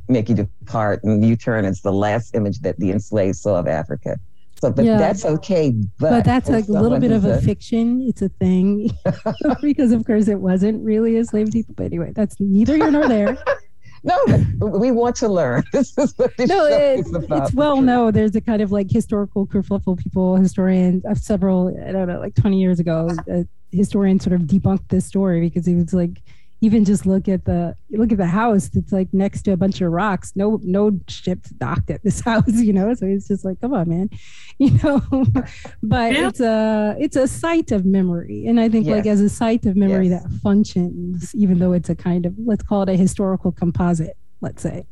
make 0.09 0.29
you 0.29 0.35
depart 0.35 1.03
and 1.05 1.25
you 1.25 1.37
turn. 1.37 1.65
It's 1.65 1.81
the 1.81 1.93
last 1.93 2.35
image 2.35 2.61
that 2.61 2.79
the 2.79 2.91
enslaved 2.91 3.37
saw 3.37 3.59
of 3.59 3.67
Africa. 3.67 4.19
So, 4.63 4.71
but 4.71 4.85
yeah. 4.85 4.97
that's 4.97 5.25
okay. 5.25 5.73
But, 5.99 6.11
but 6.11 6.25
that's 6.25 6.49
a 6.49 6.61
little 6.71 7.01
bit 7.01 7.11
of 7.11 7.25
a, 7.25 7.39
a, 7.39 7.41
fiction. 7.41 8.01
It's 8.03 8.23
a 8.23 8.29
thing 8.29 8.97
because, 9.61 9.91
of 9.91 10.07
course, 10.07 10.29
it 10.29 10.39
wasn't 10.39 10.85
really 10.85 11.17
a 11.17 11.25
slave 11.25 11.51
people. 11.51 11.75
But 11.77 11.87
anyway, 11.87 12.13
that's 12.15 12.39
neither 12.39 12.77
here 12.77 12.93
nor 12.93 13.09
there. 13.09 13.37
no, 14.05 14.17
we 14.61 14.93
want 14.93 15.17
to 15.17 15.29
learn. 15.29 15.65
This 15.73 15.99
is 15.99 16.17
what 16.17 16.37
this 16.37 16.49
no, 16.49 16.65
it's, 16.67 17.11
it's 17.13 17.55
well 17.55 17.83
known. 17.83 18.13
There's 18.13 18.37
a 18.37 18.41
kind 18.41 18.63
of 18.63 18.71
like 18.71 18.89
historical 18.89 19.49
kerfuffle 19.49 19.99
people, 19.99 20.37
historians 20.37 21.05
of 21.07 21.11
uh, 21.11 21.15
several, 21.17 21.77
I 21.85 21.91
don't 21.91 22.07
know, 22.07 22.21
like 22.21 22.37
20 22.37 22.61
years 22.61 22.79
ago, 22.79 23.11
a 23.29 23.45
historian 23.73 24.21
sort 24.21 24.35
of 24.35 24.43
debunked 24.43 24.91
this 24.91 25.07
story 25.07 25.41
because 25.41 25.67
he 25.67 25.75
was 25.75 25.93
like, 25.93 26.23
even 26.63 26.85
just 26.85 27.05
look 27.05 27.29
at 27.29 27.45
the 27.45 27.77
look 27.91 28.13
at 28.13 28.19
the 28.19 28.27
house 28.27 28.71
it's 28.75 28.93
like 28.93 29.09
next 29.13 29.43
to 29.43 29.53
a 29.53 29.57
bunch 29.57 29.81
of 29.81 29.91
rocks. 29.91 30.33
No 30.37 30.61
no 30.63 30.99
ships 31.09 31.51
docked 31.51 31.91
at 31.91 32.03
this 32.05 32.21
house 32.25 32.55
you 32.55 32.73
know? 32.73 32.95
So 32.95 33.05
it's 33.07 33.29
just 33.29 33.45
like 33.45 33.61
come 33.61 33.75
on 33.75 33.89
man. 33.89 34.11
You 34.59 34.71
know? 34.83 35.03
But 35.83 36.13
yeah. 36.13 36.29
it's 36.29 36.41
a 36.41 36.97
it's 36.99 37.17
a 37.17 37.27
site 37.27 37.73
of 37.73 37.85
memory. 37.85 38.47
And 38.47 38.61
i 38.61 38.69
think 38.69 38.87
yes. 38.87 38.97
like 38.97 39.07
as 39.07 39.21
a 39.21 39.29
site 39.29 39.67
of 39.67 39.77
memory 39.77 40.09
yes. 40.09 40.23
that 40.23 40.31
functions 40.41 41.35
even 41.35 41.59
though 41.59 41.73
it's 41.73 41.91
a 41.91 41.97
kind 41.97 42.25
of 42.27 42.35
let's 42.39 42.63
call 42.63 42.83
it 42.83 42.89
a 42.89 42.97
historical 42.97 43.53
composite 43.53 44.17
let's 44.41 44.63
say. 44.63 44.87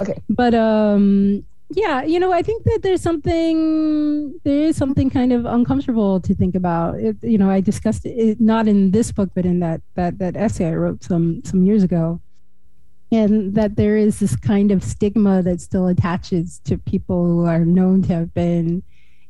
Okay. 0.00 0.22
But 0.28 0.54
um 0.54 1.44
yeah 1.74 2.02
you 2.02 2.18
know 2.18 2.32
i 2.32 2.42
think 2.42 2.64
that 2.64 2.80
there's 2.82 3.02
something 3.02 4.38
there 4.44 4.62
is 4.62 4.76
something 4.76 5.10
kind 5.10 5.32
of 5.32 5.44
uncomfortable 5.44 6.20
to 6.20 6.34
think 6.34 6.54
about. 6.54 6.98
It, 6.98 7.16
you 7.22 7.38
know 7.38 7.50
i 7.50 7.60
discussed 7.60 8.04
it 8.04 8.40
not 8.40 8.68
in 8.68 8.90
this 8.90 9.12
book 9.12 9.30
but 9.34 9.44
in 9.44 9.60
that 9.60 9.80
that 9.94 10.18
that 10.18 10.36
essay 10.36 10.68
i 10.68 10.74
wrote 10.74 11.02
some 11.02 11.42
some 11.44 11.64
years 11.64 11.82
ago. 11.82 12.20
And 13.10 13.54
that 13.56 13.76
there 13.76 13.98
is 13.98 14.20
this 14.20 14.34
kind 14.36 14.70
of 14.70 14.82
stigma 14.82 15.42
that 15.42 15.60
still 15.60 15.86
attaches 15.86 16.62
to 16.64 16.78
people 16.78 17.26
who 17.26 17.44
are 17.44 17.62
known 17.62 18.00
to 18.04 18.14
have 18.14 18.32
been 18.32 18.82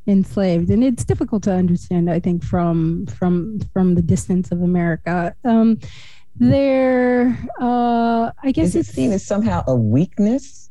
enslaved. 0.06 0.70
And 0.70 0.84
it's 0.84 1.04
difficult 1.04 1.42
to 1.44 1.52
understand 1.52 2.10
i 2.10 2.20
think 2.20 2.44
from 2.44 3.06
from 3.06 3.60
from 3.72 3.94
the 3.94 4.02
distance 4.02 4.52
of 4.52 4.62
america. 4.62 5.34
Um 5.44 5.78
there 6.36 7.38
uh 7.60 8.30
i 8.42 8.52
guess 8.52 8.68
is 8.68 8.74
it 8.74 8.78
it's 8.80 8.88
seen 8.88 9.12
as 9.12 9.24
somehow 9.24 9.62
a 9.66 9.76
weakness 9.76 10.61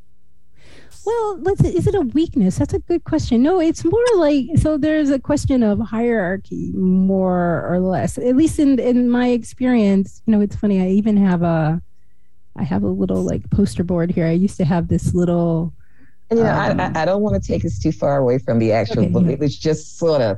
well, 1.05 1.41
is 1.63 1.87
it 1.87 1.95
a 1.95 2.01
weakness? 2.01 2.57
That's 2.57 2.73
a 2.73 2.79
good 2.79 3.03
question. 3.03 3.41
No, 3.41 3.59
it's 3.59 3.83
more 3.83 4.05
like 4.17 4.45
so. 4.57 4.77
There's 4.77 5.09
a 5.09 5.19
question 5.19 5.63
of 5.63 5.79
hierarchy, 5.79 6.71
more 6.73 7.65
or 7.67 7.79
less. 7.79 8.17
At 8.17 8.35
least 8.35 8.59
in 8.59 8.79
in 8.79 9.09
my 9.09 9.27
experience, 9.27 10.21
you 10.25 10.31
know, 10.31 10.41
it's 10.41 10.55
funny. 10.55 10.81
I 10.81 10.87
even 10.89 11.17
have 11.17 11.41
a, 11.43 11.81
I 12.55 12.63
have 12.63 12.83
a 12.83 12.87
little 12.87 13.23
like 13.23 13.49
poster 13.49 13.83
board 13.83 14.11
here. 14.11 14.27
I 14.27 14.31
used 14.31 14.57
to 14.57 14.65
have 14.65 14.89
this 14.89 15.13
little. 15.13 15.73
And, 16.29 16.39
you 16.39 16.45
know, 16.45 16.51
um, 16.51 16.79
I, 16.79 17.01
I 17.01 17.05
don't 17.05 17.21
want 17.21 17.41
to 17.41 17.45
take 17.45 17.65
us 17.65 17.79
too 17.79 17.91
far 17.91 18.17
away 18.17 18.37
from 18.37 18.59
the 18.59 18.71
actual 18.71 19.03
okay, 19.03 19.09
book. 19.09 19.23
Yeah. 19.25 19.31
It 19.31 19.39
was 19.39 19.57
just 19.57 19.97
sort 19.97 20.21
of 20.21 20.37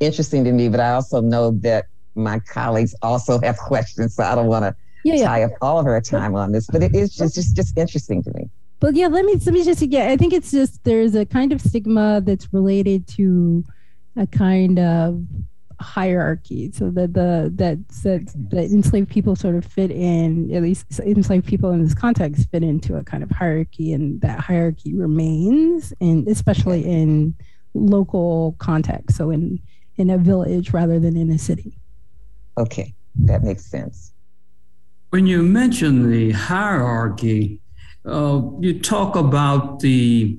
interesting 0.00 0.44
to 0.44 0.52
me, 0.52 0.68
but 0.68 0.80
I 0.80 0.92
also 0.92 1.20
know 1.20 1.52
that 1.60 1.86
my 2.14 2.38
colleagues 2.40 2.94
also 3.02 3.40
have 3.40 3.56
questions, 3.68 4.16
so 4.16 4.24
I 4.24 4.34
don't 4.34 4.48
want 4.48 4.64
to 4.64 4.76
yeah, 5.04 5.24
tie 5.24 5.40
yeah. 5.40 5.46
up 5.46 5.52
all 5.60 5.78
of 5.78 5.86
our 5.86 6.00
time 6.00 6.34
on 6.34 6.52
this. 6.52 6.66
But 6.66 6.82
it 6.82 6.94
is 6.94 7.14
just 7.14 7.34
just 7.34 7.54
just 7.54 7.78
interesting 7.78 8.22
to 8.24 8.32
me 8.34 8.50
but 8.82 8.96
yeah, 8.96 9.06
let 9.06 9.24
me 9.24 9.34
let 9.34 9.54
me 9.54 9.62
just 9.62 9.80
yeah. 9.80 10.08
I 10.08 10.16
think 10.16 10.32
it's 10.32 10.50
just 10.50 10.82
there's 10.82 11.14
a 11.14 11.24
kind 11.24 11.52
of 11.52 11.60
stigma 11.60 12.20
that's 12.20 12.52
related 12.52 13.06
to 13.16 13.64
a 14.16 14.26
kind 14.26 14.80
of 14.80 15.22
hierarchy. 15.78 16.72
So 16.72 16.90
that 16.90 17.14
the 17.14 17.52
that 17.54 17.78
that 18.02 18.34
that 18.50 18.64
enslaved 18.72 19.08
people 19.08 19.36
sort 19.36 19.54
of 19.54 19.64
fit 19.64 19.92
in, 19.92 20.52
at 20.52 20.62
least 20.62 20.98
enslaved 20.98 21.46
people 21.46 21.70
in 21.70 21.84
this 21.84 21.94
context 21.94 22.50
fit 22.50 22.64
into 22.64 22.96
a 22.96 23.04
kind 23.04 23.22
of 23.22 23.30
hierarchy, 23.30 23.92
and 23.92 24.20
that 24.20 24.40
hierarchy 24.40 24.96
remains, 24.96 25.92
and 26.00 26.26
especially 26.26 26.84
in 26.84 27.36
local 27.74 28.56
context. 28.58 29.16
So 29.16 29.30
in 29.30 29.60
in 29.96 30.10
a 30.10 30.18
village 30.18 30.72
rather 30.72 30.98
than 30.98 31.16
in 31.16 31.30
a 31.30 31.38
city. 31.38 31.78
Okay, 32.58 32.92
that 33.14 33.44
makes 33.44 33.64
sense. 33.64 34.12
When 35.10 35.28
you 35.28 35.44
mention 35.44 36.10
the 36.10 36.32
hierarchy, 36.32 37.61
uh, 38.04 38.42
you 38.60 38.80
talk 38.80 39.16
about 39.16 39.80
the 39.80 40.38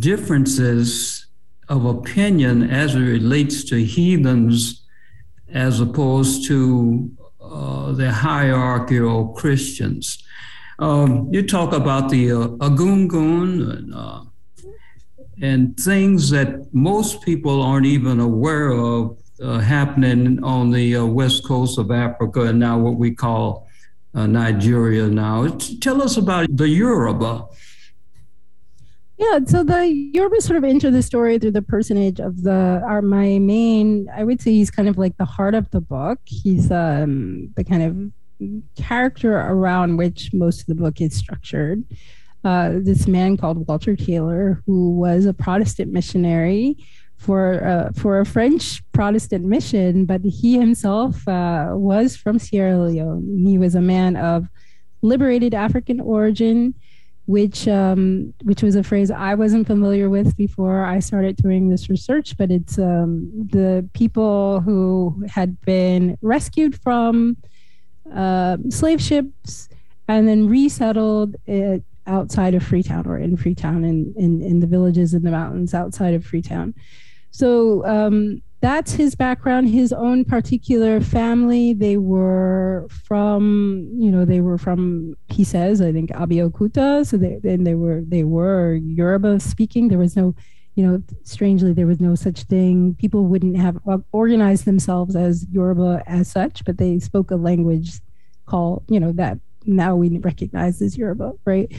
differences 0.00 1.26
of 1.68 1.84
opinion 1.84 2.70
as 2.70 2.94
it 2.94 3.00
relates 3.00 3.64
to 3.64 3.84
heathens 3.84 4.86
as 5.52 5.80
opposed 5.80 6.46
to 6.46 7.10
uh, 7.40 7.92
the 7.92 8.10
hierarchical 8.10 9.28
Christians. 9.28 10.22
Um, 10.78 11.28
you 11.32 11.46
talk 11.46 11.72
about 11.72 12.08
the 12.08 12.32
uh, 12.32 12.48
Egungun 12.58 13.78
and, 13.78 13.94
uh, 13.94 14.22
and, 15.42 15.78
things 15.78 16.30
that 16.30 16.72
most 16.72 17.22
people 17.22 17.62
aren't 17.62 17.86
even 17.86 18.20
aware 18.20 18.70
of 18.70 19.18
uh, 19.42 19.58
happening 19.58 20.42
on 20.44 20.70
the 20.70 20.96
uh, 20.96 21.04
west 21.04 21.44
coast 21.44 21.78
of 21.78 21.90
Africa 21.90 22.42
and 22.42 22.60
now 22.60 22.78
what 22.78 22.94
we 22.94 23.12
call 23.12 23.67
uh, 24.18 24.26
Nigeria 24.26 25.06
now. 25.08 25.46
Tell 25.80 26.02
us 26.02 26.16
about 26.16 26.48
the 26.50 26.68
Yoruba. 26.68 27.46
Yeah, 29.16 29.40
so 29.46 29.64
the 29.64 29.86
Yoruba 29.88 30.40
sort 30.40 30.56
of 30.58 30.64
enter 30.64 30.90
the 30.90 31.02
story 31.02 31.38
through 31.38 31.52
the 31.52 31.62
personage 31.62 32.20
of 32.20 32.42
the 32.42 32.82
our 32.84 33.02
my 33.02 33.38
main. 33.38 34.08
I 34.14 34.24
would 34.24 34.40
say 34.40 34.52
he's 34.52 34.70
kind 34.70 34.88
of 34.88 34.98
like 34.98 35.16
the 35.16 35.24
heart 35.24 35.54
of 35.54 35.70
the 35.70 35.80
book. 35.80 36.18
He's 36.24 36.70
um, 36.70 37.52
the 37.56 37.64
kind 37.64 37.82
of 38.38 38.54
character 38.76 39.36
around 39.36 39.96
which 39.96 40.30
most 40.32 40.60
of 40.60 40.66
the 40.66 40.74
book 40.76 41.00
is 41.00 41.14
structured. 41.14 41.82
Uh, 42.44 42.74
this 42.80 43.08
man 43.08 43.36
called 43.36 43.66
Walter 43.66 43.96
Taylor, 43.96 44.62
who 44.66 44.90
was 44.90 45.26
a 45.26 45.32
Protestant 45.34 45.92
missionary 45.92 46.76
for 47.18 47.64
uh, 47.64 47.90
for 47.92 48.20
a 48.20 48.24
French 48.24 48.82
Protestant 48.92 49.44
mission, 49.44 50.06
but 50.06 50.22
he 50.24 50.58
himself 50.58 51.26
uh, 51.28 51.70
was 51.72 52.16
from 52.16 52.38
Sierra 52.38 52.78
Leone. 52.78 53.44
He 53.44 53.58
was 53.58 53.74
a 53.74 53.80
man 53.80 54.16
of 54.16 54.48
liberated 55.02 55.52
African 55.52 56.00
origin, 56.00 56.74
which 57.26 57.66
um, 57.66 58.32
which 58.44 58.62
was 58.62 58.76
a 58.76 58.84
phrase 58.84 59.10
I 59.10 59.34
wasn't 59.34 59.66
familiar 59.66 60.08
with 60.08 60.36
before 60.36 60.84
I 60.84 61.00
started 61.00 61.36
doing 61.36 61.68
this 61.68 61.90
research. 61.90 62.36
But 62.36 62.52
it's 62.52 62.78
um, 62.78 63.30
the 63.50 63.86
people 63.94 64.60
who 64.60 65.24
had 65.28 65.60
been 65.62 66.16
rescued 66.22 66.80
from 66.80 67.36
uh, 68.14 68.58
slave 68.70 69.02
ships 69.02 69.68
and 70.06 70.26
then 70.26 70.48
resettled 70.48 71.36
it 71.46 71.82
outside 72.06 72.54
of 72.54 72.62
Freetown 72.62 73.06
or 73.06 73.18
in 73.18 73.36
Freetown 73.36 73.84
in, 73.84 74.14
in, 74.16 74.40
in 74.40 74.60
the 74.60 74.66
villages 74.66 75.14
in 75.14 75.22
the 75.22 75.30
mountains 75.30 75.74
outside 75.74 76.14
of 76.14 76.24
Freetown. 76.24 76.74
So 77.30 77.84
um, 77.86 78.42
that's 78.60 78.92
his 78.92 79.14
background, 79.14 79.68
his 79.68 79.92
own 79.92 80.24
particular 80.24 81.00
family. 81.00 81.72
They 81.74 81.96
were 81.96 82.88
from, 83.04 83.88
you 83.94 84.10
know, 84.10 84.24
they 84.24 84.40
were 84.40 84.58
from, 84.58 85.14
he 85.28 85.44
says, 85.44 85.80
I 85.80 85.92
think 85.92 86.10
Abeokuta. 86.10 87.06
So 87.06 87.16
they, 87.16 87.38
and 87.44 87.66
they 87.66 87.74
were, 87.74 88.02
they 88.06 88.24
were 88.24 88.74
Yoruba 88.74 89.40
speaking. 89.40 89.88
There 89.88 89.98
was 89.98 90.16
no, 90.16 90.34
you 90.74 90.86
know, 90.86 91.02
strangely, 91.24 91.72
there 91.72 91.86
was 91.86 92.00
no 92.00 92.14
such 92.14 92.44
thing. 92.44 92.94
People 92.98 93.24
wouldn't 93.24 93.56
have 93.56 93.78
organized 94.12 94.64
themselves 94.64 95.16
as 95.16 95.46
Yoruba 95.50 96.02
as 96.06 96.28
such, 96.30 96.64
but 96.64 96.78
they 96.78 96.98
spoke 96.98 97.30
a 97.30 97.36
language 97.36 98.00
called, 98.46 98.84
you 98.88 98.98
know, 98.98 99.12
that 99.12 99.38
now 99.66 99.94
we 99.96 100.18
recognize 100.18 100.80
as 100.80 100.96
Yoruba, 100.96 101.32
right? 101.44 101.70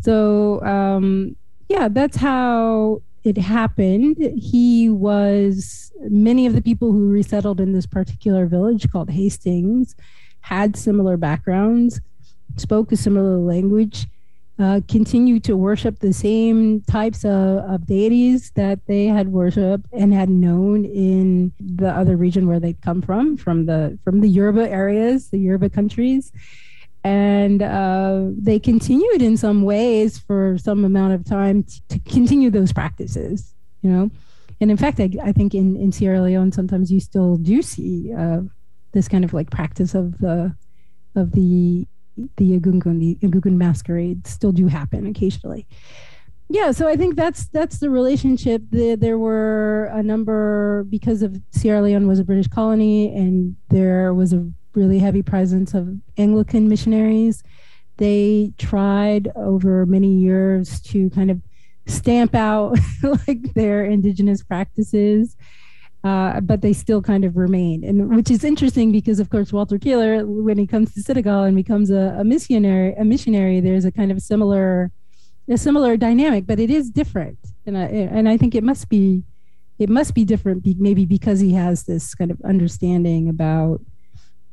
So, 0.00 0.62
um, 0.64 1.36
yeah, 1.68 1.88
that's 1.88 2.16
how 2.16 3.02
it 3.24 3.38
happened, 3.38 4.16
he 4.36 4.88
was 4.88 5.92
many 6.08 6.46
of 6.46 6.54
the 6.54 6.62
people 6.62 6.90
who 6.92 7.08
resettled 7.08 7.60
in 7.60 7.72
this 7.72 7.86
particular 7.86 8.46
village 8.46 8.90
called 8.90 9.10
Hastings 9.10 9.94
had 10.40 10.76
similar 10.76 11.16
backgrounds, 11.16 12.00
spoke 12.56 12.90
a 12.92 12.96
similar 12.96 13.36
language. 13.38 14.06
uh, 14.58 14.80
continue 14.88 15.40
to 15.40 15.56
worship 15.56 15.98
the 16.00 16.12
same 16.12 16.82
types 16.82 17.24
of, 17.24 17.58
of 17.70 17.86
deities 17.86 18.50
that 18.52 18.78
they 18.86 19.06
had 19.06 19.28
worshipped 19.32 19.86
and 19.92 20.12
had 20.12 20.28
known 20.28 20.84
in 20.84 21.52
the 21.58 21.88
other 21.88 22.16
region 22.16 22.46
where 22.46 22.60
they'd 22.60 22.80
come 22.82 23.00
from, 23.02 23.36
from 23.36 23.66
the 23.66 23.98
from 24.04 24.20
the 24.20 24.28
Yoruba 24.28 24.68
areas, 24.70 25.30
the 25.30 25.38
Yoruba 25.38 25.70
countries. 25.70 26.32
And 27.04 27.62
uh, 27.62 28.26
they 28.36 28.60
continued 28.60 29.22
in 29.22 29.36
some 29.36 29.62
ways 29.62 30.18
for 30.18 30.56
some 30.58 30.84
amount 30.84 31.14
of 31.14 31.24
time 31.24 31.64
t- 31.64 31.80
to 31.88 31.98
continue 32.00 32.50
those 32.50 32.72
practices, 32.72 33.54
you 33.82 33.90
know. 33.90 34.10
And 34.60 34.70
in 34.70 34.76
fact, 34.76 35.00
I, 35.00 35.10
I 35.22 35.32
think 35.32 35.54
in, 35.54 35.76
in 35.76 35.90
Sierra 35.90 36.22
Leone, 36.22 36.52
sometimes 36.52 36.92
you 36.92 37.00
still 37.00 37.36
do 37.36 37.60
see 37.62 38.12
uh, 38.16 38.42
this 38.92 39.08
kind 39.08 39.24
of 39.24 39.34
like 39.34 39.50
practice 39.50 39.94
of 39.94 40.18
the 40.18 40.54
of 41.16 41.32
the 41.32 41.86
the 42.36 42.58
agungun 42.58 43.00
the 43.00 43.16
Egungun 43.26 43.56
masquerade 43.56 44.26
still 44.26 44.52
do 44.52 44.66
happen 44.66 45.06
occasionally. 45.06 45.66
Yeah, 46.48 46.70
so 46.72 46.86
I 46.86 46.96
think 46.96 47.16
that's 47.16 47.46
that's 47.46 47.78
the 47.78 47.88
relationship. 47.88 48.62
The, 48.70 48.94
there 48.94 49.18
were 49.18 49.90
a 49.92 50.02
number 50.02 50.84
because 50.90 51.22
of 51.22 51.40
Sierra 51.50 51.80
Leone 51.80 52.06
was 52.06 52.18
a 52.18 52.24
British 52.24 52.48
colony, 52.48 53.14
and 53.14 53.56
there 53.70 54.12
was 54.12 54.32
a 54.32 54.52
really 54.74 54.98
heavy 54.98 55.22
presence 55.22 55.74
of 55.74 55.96
Anglican 56.16 56.68
missionaries. 56.68 57.42
They 57.98 58.52
tried 58.58 59.30
over 59.36 59.86
many 59.86 60.14
years 60.14 60.80
to 60.82 61.10
kind 61.10 61.30
of 61.30 61.40
stamp 61.86 62.34
out 62.34 62.78
like 63.26 63.54
their 63.54 63.84
indigenous 63.84 64.42
practices 64.42 65.36
uh, 66.04 66.40
but 66.40 66.62
they 66.62 66.72
still 66.72 67.00
kind 67.00 67.24
of 67.24 67.36
remain. 67.36 67.84
And 67.84 68.14
which 68.14 68.30
is 68.30 68.42
interesting 68.42 68.90
because, 68.90 69.20
of 69.20 69.30
course, 69.30 69.52
Walter 69.52 69.78
Keeler, 69.78 70.26
when 70.26 70.58
he 70.58 70.66
comes 70.66 70.92
to 70.94 71.02
Senegal 71.02 71.44
and 71.44 71.54
becomes 71.54 71.90
a, 71.90 72.16
a 72.18 72.24
missionary, 72.24 72.94
a 72.94 73.04
missionary, 73.04 73.60
there's 73.60 73.84
a 73.84 73.92
kind 73.92 74.10
of 74.10 74.20
similar, 74.20 74.90
a 75.48 75.56
similar 75.56 75.96
dynamic, 75.96 76.46
but 76.46 76.58
it 76.58 76.70
is 76.70 76.90
different. 76.90 77.38
And 77.66 77.78
I, 77.78 77.82
and 77.84 78.28
I 78.28 78.36
think 78.36 78.54
it 78.54 78.64
must 78.64 78.88
be, 78.88 79.22
it 79.78 79.88
must 79.88 80.14
be 80.14 80.24
different, 80.24 80.66
maybe 80.78 81.06
because 81.06 81.38
he 81.38 81.52
has 81.54 81.84
this 81.84 82.14
kind 82.14 82.30
of 82.30 82.40
understanding 82.42 83.28
about, 83.28 83.80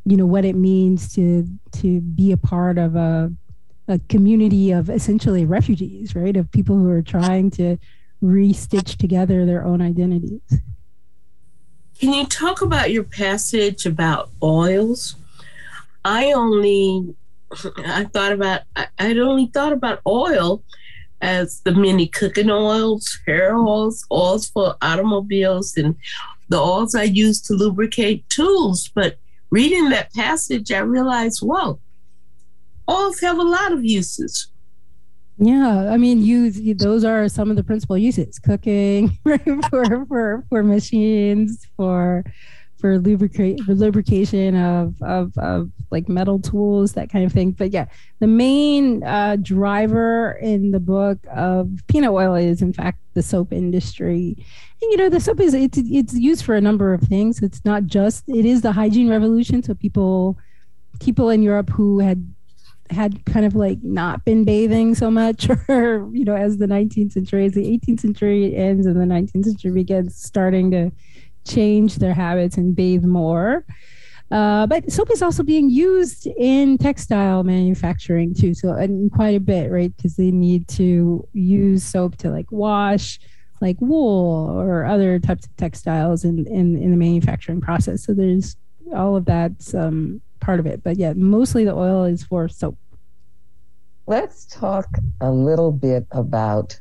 you 0.06 0.18
know, 0.18 0.25
what 0.25 0.46
it 0.46 0.56
means 0.56 1.13
to 1.15 1.48
to 1.74 2.01
be 2.01 2.32
a 2.32 2.38
part 2.38 2.77
of 2.77 2.96
a 2.96 3.32
a 3.88 4.00
community 4.08 4.72
of 4.72 4.89
essentially 4.89 5.46
refugees, 5.46 6.16
right? 6.16 6.38
Of 6.38 6.51
people 6.51 6.77
who 6.77 6.90
are 6.90 7.01
trying 7.01 7.50
to 7.51 7.77
restitch 8.24 8.98
together 8.98 9.46
their 9.46 9.66
own 9.66 9.81
identities. 9.81 10.42
Can 12.00 12.14
you 12.14 12.25
talk 12.27 12.62
about 12.62 12.92
your 12.92 13.03
passage 13.03 13.85
about 13.85 14.29
oils? 14.42 15.16
I 16.05 16.31
only, 16.31 17.16
I 17.77 18.05
thought 18.05 18.31
about, 18.31 18.62
I, 18.75 18.88
would 19.01 19.20
only 19.20 19.48
thought 19.48 19.74
about 19.74 20.01
oil 20.07 20.64
as 21.22 21.59
the 21.62 21.74
many 21.74 22.07
cooking 22.07 22.50
oils, 22.50 23.20
hair 23.25 23.57
oils, 23.57 24.05
oils 24.12 24.48
for 24.48 24.75
automobiles, 24.81 25.75
and 25.75 25.96
the 26.48 26.57
oils 26.57 26.96
I 26.96 27.03
use 27.03 27.42
to 27.42 27.53
lubricate 27.53 28.29
tools. 28.29 28.90
But 28.94 29.18
reading 29.50 29.90
that 29.90 30.14
passage, 30.14 30.72
I 30.72 30.79
realized, 30.79 31.40
whoa, 31.42 31.79
oils 32.90 33.20
have 33.22 33.38
a 33.38 33.44
lot 33.44 33.72
of 33.72 33.83
uses. 33.83 34.51
Yeah, 35.38 35.90
I 35.90 35.98
mean, 35.98 36.22
use 36.22 36.59
those 36.77 37.05
are 37.05 37.29
some 37.29 37.50
of 37.50 37.55
the 37.55 37.64
principal 37.64 37.98
uses: 37.98 38.40
cooking 38.40 39.18
for 39.70 40.05
for 40.05 40.44
for 40.50 40.64
machines, 40.64 41.66
for 41.77 42.25
for 42.79 42.98
lubricate 42.98 43.59
for 43.61 43.75
lubrication 43.75 44.55
of, 44.55 45.01
of 45.01 45.37
of 45.37 45.70
like 45.92 46.07
metal 46.07 46.39
tools, 46.39 46.94
that 46.94 47.09
kind 47.09 47.25
of 47.25 47.31
thing. 47.31 47.51
But 47.51 47.72
yeah, 47.72 47.85
the 48.20 48.27
main 48.27 49.03
uh, 49.03 49.37
driver 49.42 50.39
in 50.42 50.72
the 50.72 50.79
book 50.79 51.20
of 51.33 51.70
peanut 51.87 52.11
oil 52.11 52.35
is, 52.35 52.61
in 52.61 52.74
fact, 52.74 53.00
the 53.13 53.24
soap 53.24 53.51
industry. 53.51 54.35
And 54.81 54.92
you 54.92 54.98
know, 54.98 55.09
the 55.09 55.20
soap 55.20 55.39
is 55.39 55.53
it's 55.53 55.77
it's 55.77 56.13
used 56.13 56.44
for 56.44 56.55
a 56.55 56.61
number 56.61 56.94
of 56.94 57.01
things. 57.01 57.42
It's 57.42 57.63
not 57.65 57.85
just 57.85 58.24
it 58.27 58.46
is 58.46 58.61
the 58.61 58.72
hygiene 58.72 59.09
revolution. 59.09 59.61
So 59.63 59.74
people 59.74 60.37
people 61.00 61.29
in 61.29 61.42
Europe 61.42 61.70
who 61.70 62.00
had 62.00 62.25
had 62.89 63.24
kind 63.25 63.46
of 63.46 63.55
like 63.55 63.77
not 63.83 64.25
been 64.25 64.44
bathing 64.44 64.96
so 64.96 65.11
much 65.11 65.48
or 65.70 66.09
you 66.11 66.25
know 66.25 66.35
as 66.35 66.57
the 66.57 66.65
19th 66.65 67.11
century 67.11 67.46
as 67.46 67.53
the 67.53 67.77
18th 67.77 68.00
century 68.00 68.55
ends 68.55 68.87
and 68.87 68.96
the 68.96 69.05
19th 69.05 69.46
century 69.46 69.72
begins 69.72 70.15
starting 70.15 70.72
to 70.72 70.92
change 71.45 71.95
their 71.95 72.13
habits 72.13 72.57
and 72.57 72.75
bathe 72.75 73.03
more 73.03 73.65
uh, 74.31 74.67
but 74.67 74.91
soap 74.91 75.09
is 75.11 75.23
also 75.23 75.41
being 75.41 75.71
used 75.71 76.27
in 76.37 76.77
textile 76.77 77.43
manufacturing 77.43 78.33
too 78.33 78.53
so 78.53 78.71
and 78.71 79.11
quite 79.11 79.35
a 79.35 79.39
bit 79.39 79.71
right 79.71 79.95
because 79.97 80.15
they 80.15 80.31
need 80.31 80.67
to 80.67 81.27
use 81.33 81.83
soap 81.83 82.15
to 82.15 82.29
like 82.29 82.51
wash 82.51 83.19
like 83.61 83.75
wool 83.81 84.49
or 84.57 84.85
other 84.85 85.19
types 85.19 85.45
of 85.45 85.55
textiles 85.57 86.23
in, 86.23 86.47
in, 86.47 86.77
in 86.77 86.91
the 86.91 86.97
manufacturing 86.97 87.59
process 87.59 88.05
so 88.05 88.13
there's 88.13 88.55
all 88.93 89.15
of 89.15 89.25
that's 89.25 89.73
um, 89.73 90.21
part 90.39 90.59
of 90.59 90.65
it. 90.65 90.83
But 90.83 90.97
yeah, 90.97 91.13
mostly 91.13 91.65
the 91.65 91.75
oil 91.75 92.05
is 92.05 92.23
for 92.23 92.47
soap. 92.47 92.77
Let's 94.07 94.45
talk 94.45 94.87
a 95.21 95.31
little 95.31 95.71
bit 95.71 96.07
about 96.11 96.79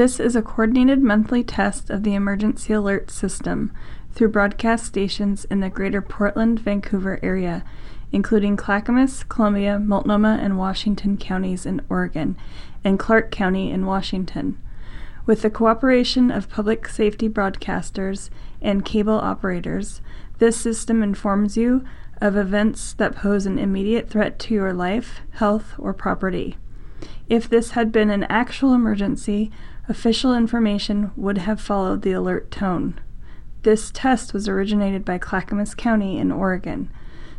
This 0.00 0.18
is 0.18 0.34
a 0.34 0.40
coordinated 0.40 1.02
monthly 1.02 1.44
test 1.44 1.90
of 1.90 2.04
the 2.04 2.14
emergency 2.14 2.72
alert 2.72 3.10
system 3.10 3.70
through 4.12 4.30
broadcast 4.30 4.86
stations 4.86 5.44
in 5.50 5.60
the 5.60 5.68
greater 5.68 6.00
Portland, 6.00 6.58
Vancouver 6.58 7.20
area, 7.22 7.62
including 8.10 8.56
Clackamas, 8.56 9.24
Columbia, 9.24 9.78
Multnomah, 9.78 10.38
and 10.40 10.56
Washington 10.56 11.18
counties 11.18 11.66
in 11.66 11.82
Oregon, 11.90 12.38
and 12.82 12.98
Clark 12.98 13.30
County 13.30 13.70
in 13.70 13.84
Washington. 13.84 14.58
With 15.26 15.42
the 15.42 15.50
cooperation 15.50 16.30
of 16.30 16.48
public 16.48 16.88
safety 16.88 17.28
broadcasters 17.28 18.30
and 18.62 18.86
cable 18.86 19.20
operators, 19.20 20.00
this 20.38 20.56
system 20.56 21.02
informs 21.02 21.58
you 21.58 21.84
of 22.22 22.38
events 22.38 22.94
that 22.94 23.16
pose 23.16 23.44
an 23.44 23.58
immediate 23.58 24.08
threat 24.08 24.38
to 24.38 24.54
your 24.54 24.72
life, 24.72 25.20
health, 25.32 25.74
or 25.76 25.92
property. 25.92 26.56
If 27.28 27.50
this 27.50 27.72
had 27.72 27.92
been 27.92 28.08
an 28.08 28.24
actual 28.24 28.72
emergency, 28.72 29.52
official 29.90 30.32
information 30.32 31.10
would 31.16 31.36
have 31.38 31.60
followed 31.60 32.02
the 32.02 32.12
alert 32.12 32.48
tone. 32.52 32.98
This 33.62 33.90
test 33.90 34.32
was 34.32 34.48
originated 34.48 35.04
by 35.04 35.18
Clackamas 35.18 35.74
County 35.74 36.16
in 36.16 36.30
Oregon. 36.30 36.88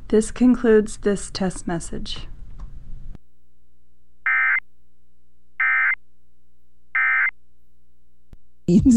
This 0.09 0.31
concludes 0.31 0.97
this 0.97 1.31
test 1.31 1.65
message. 1.65 2.27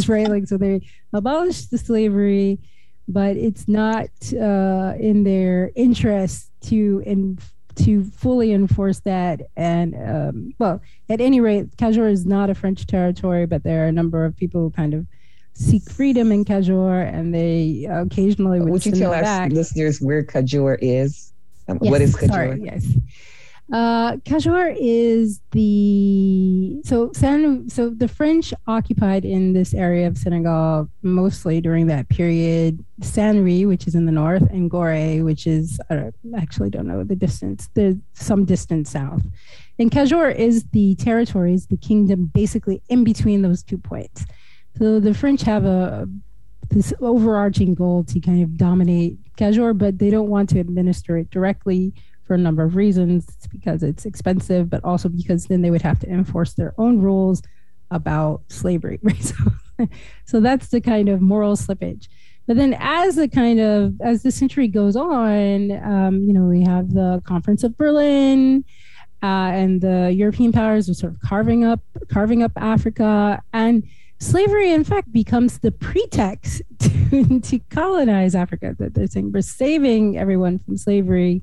right 0.08 0.28
like 0.28 0.46
so 0.46 0.56
they 0.56 0.80
abolished 1.12 1.70
the 1.70 1.78
slavery 1.78 2.60
but 3.08 3.36
it's 3.36 3.66
not 3.66 4.08
uh, 4.32 4.94
in 4.98 5.24
their 5.24 5.70
interest 5.74 6.50
to 6.60 7.02
in, 7.04 7.38
to 7.76 8.04
fully 8.04 8.52
enforce 8.52 9.00
that 9.00 9.42
and 9.56 9.94
um, 9.94 10.54
well 10.58 10.80
at 11.08 11.20
any 11.20 11.40
rate 11.40 11.76
Cajour 11.76 12.08
is 12.08 12.24
not 12.24 12.50
a 12.50 12.54
french 12.54 12.86
territory 12.86 13.46
but 13.46 13.62
there 13.62 13.84
are 13.84 13.88
a 13.88 13.92
number 13.92 14.24
of 14.24 14.36
people 14.36 14.60
who 14.60 14.70
kind 14.70 14.94
of 14.94 15.06
seek 15.54 15.88
freedom 15.88 16.32
in 16.32 16.44
Cajour, 16.44 17.00
and 17.00 17.34
they 17.34 17.86
occasionally 17.90 18.60
would, 18.60 18.70
would 18.70 18.86
you 18.86 18.92
tell 18.92 19.14
our 19.14 19.22
back. 19.22 19.52
listeners 19.52 20.00
where 20.00 20.22
Cajour 20.22 20.74
is? 20.80 21.32
Um, 21.68 21.78
yes, 21.80 21.90
what 21.90 22.00
is 22.02 22.14
Cajour? 22.14 22.28
Sorry, 22.28 22.60
yes. 22.62 22.86
Uh, 23.72 24.18
is 24.78 25.40
the 25.52 26.80
so 26.84 27.10
San 27.14 27.68
so 27.70 27.88
the 27.88 28.08
French 28.08 28.52
occupied 28.66 29.24
in 29.24 29.54
this 29.54 29.72
area 29.72 30.06
of 30.06 30.18
Senegal 30.18 30.88
mostly 31.02 31.62
during 31.62 31.86
that 31.86 32.08
period. 32.10 32.84
Sanri, 33.00 33.66
which 33.66 33.86
is 33.86 33.94
in 33.94 34.04
the 34.04 34.12
north, 34.12 34.42
and 34.50 34.70
Gore, 34.70 35.22
which 35.22 35.46
is 35.46 35.80
I 35.88 36.12
actually 36.36 36.70
don't 36.70 36.86
know 36.86 37.04
the 37.04 37.16
distance. 37.16 37.70
There's 37.72 37.96
some 38.12 38.44
distance 38.44 38.90
south. 38.90 39.22
And 39.78 39.90
Cajour 39.90 40.28
is 40.28 40.64
the 40.72 40.94
territories, 40.96 41.66
the 41.66 41.76
kingdom, 41.76 42.26
basically 42.26 42.82
in 42.88 43.02
between 43.02 43.42
those 43.42 43.62
two 43.62 43.78
points. 43.78 44.26
So 44.78 45.00
the 45.00 45.14
French 45.14 45.42
have 45.42 45.64
a 45.64 46.06
this 46.70 46.92
overarching 47.00 47.74
goal 47.74 48.04
to 48.04 48.20
kind 48.20 48.42
of 48.42 48.56
dominate 48.56 49.18
Cajour, 49.36 49.72
but 49.72 49.98
they 49.98 50.10
don't 50.10 50.28
want 50.28 50.50
to 50.50 50.60
administer 50.60 51.16
it 51.16 51.30
directly 51.30 51.94
for 52.24 52.34
a 52.34 52.38
number 52.38 52.62
of 52.62 52.76
reasons. 52.76 53.26
It's 53.28 53.46
because 53.46 53.82
it's 53.82 54.04
expensive, 54.04 54.70
but 54.70 54.84
also 54.84 55.08
because 55.08 55.46
then 55.46 55.62
they 55.62 55.70
would 55.70 55.82
have 55.82 55.98
to 56.00 56.08
enforce 56.08 56.54
their 56.54 56.74
own 56.78 57.00
rules 57.00 57.42
about 57.90 58.42
slavery. 58.48 58.98
Right? 59.04 59.22
So, 59.22 59.88
so 60.24 60.40
that's 60.40 60.68
the 60.68 60.80
kind 60.80 61.08
of 61.08 61.20
moral 61.20 61.56
slippage. 61.56 62.06
But 62.46 62.56
then, 62.56 62.76
as 62.78 63.16
the 63.16 63.28
kind 63.28 63.58
of 63.58 64.00
as 64.02 64.22
the 64.22 64.30
century 64.30 64.68
goes 64.68 64.96
on, 64.96 65.72
um, 65.82 66.22
you 66.22 66.32
know, 66.32 66.44
we 66.44 66.62
have 66.62 66.92
the 66.92 67.22
Conference 67.24 67.64
of 67.64 67.76
Berlin, 67.76 68.64
uh, 69.22 69.50
and 69.54 69.80
the 69.80 70.12
European 70.12 70.52
powers 70.52 70.88
are 70.90 70.94
sort 70.94 71.14
of 71.14 71.20
carving 71.20 71.64
up 71.64 71.80
carving 72.10 72.42
up 72.42 72.52
Africa, 72.56 73.42
and 73.54 73.82
slavery, 74.18 74.72
in 74.72 74.84
fact, 74.84 75.10
becomes 75.12 75.58
the 75.60 75.72
pretext 75.72 76.60
to, 76.78 77.40
to 77.40 77.58
colonize 77.70 78.34
Africa. 78.34 78.76
That 78.78 78.94
they're 78.94 79.06
saying 79.06 79.32
we're 79.32 79.40
saving 79.40 80.18
everyone 80.18 80.58
from 80.58 80.76
slavery, 80.76 81.42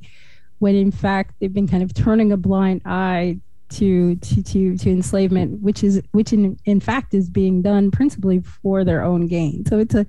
when 0.62 0.76
in 0.76 0.92
fact 0.92 1.34
they've 1.40 1.54
been 1.54 1.68
kind 1.68 1.82
of 1.82 1.92
turning 1.92 2.32
a 2.32 2.38
blind 2.38 2.82
eye 2.86 3.40
to 3.70 4.16
to 4.18 4.44
to, 4.44 4.78
to 4.78 4.90
enslavement, 4.92 5.60
which 5.62 5.84
is 5.84 6.02
which 6.12 6.32
in 6.32 6.56
in 6.66 6.80
fact 6.80 7.16
is 7.16 7.30
being 7.30 7.64
done 7.64 7.90
principally 7.90 8.42
for 8.62 8.84
their 8.84 9.04
own 9.04 9.26
gain. 9.26 9.66
So 9.66 9.80
it's 9.80 9.96
a 9.96 10.06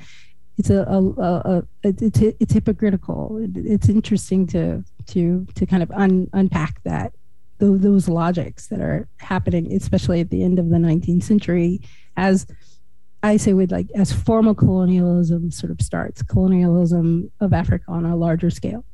it's 0.59 0.69
a, 0.69 0.83
a, 0.83 1.01
a, 1.01 1.43
a 1.49 1.65
it's 1.83 2.21
it's 2.21 2.53
hypocritical. 2.53 3.39
It's 3.55 3.89
interesting 3.89 4.47
to 4.49 4.85
to 5.07 5.47
to 5.55 5.67
kind 5.67 5.83
of 5.83 5.91
un, 5.93 6.29
unpack 6.35 6.83
that 6.83 7.15
those, 7.59 7.81
those 7.81 8.09
logics 8.09 8.67
that 8.67 8.81
are 8.81 9.09
happening, 9.19 9.73
especially 9.73 10.21
at 10.21 10.29
the 10.29 10.43
end 10.43 10.59
of 10.59 10.69
the 10.69 10.77
19th 10.77 11.23
century, 11.23 11.81
as 12.19 12.47
I 13.23 13.39
say 13.39 13.55
with 13.55 13.73
like 13.73 13.87
as 13.95 14.13
formal 14.13 14.55
colonialism 14.55 15.51
sort 15.51 15.71
of 15.71 15.81
starts, 15.81 16.23
colonialism 16.23 17.31
of 17.41 17.55
Africa 17.55 17.85
on 17.89 18.05
a 18.05 18.17
larger 18.17 18.51
scale. 18.51 18.85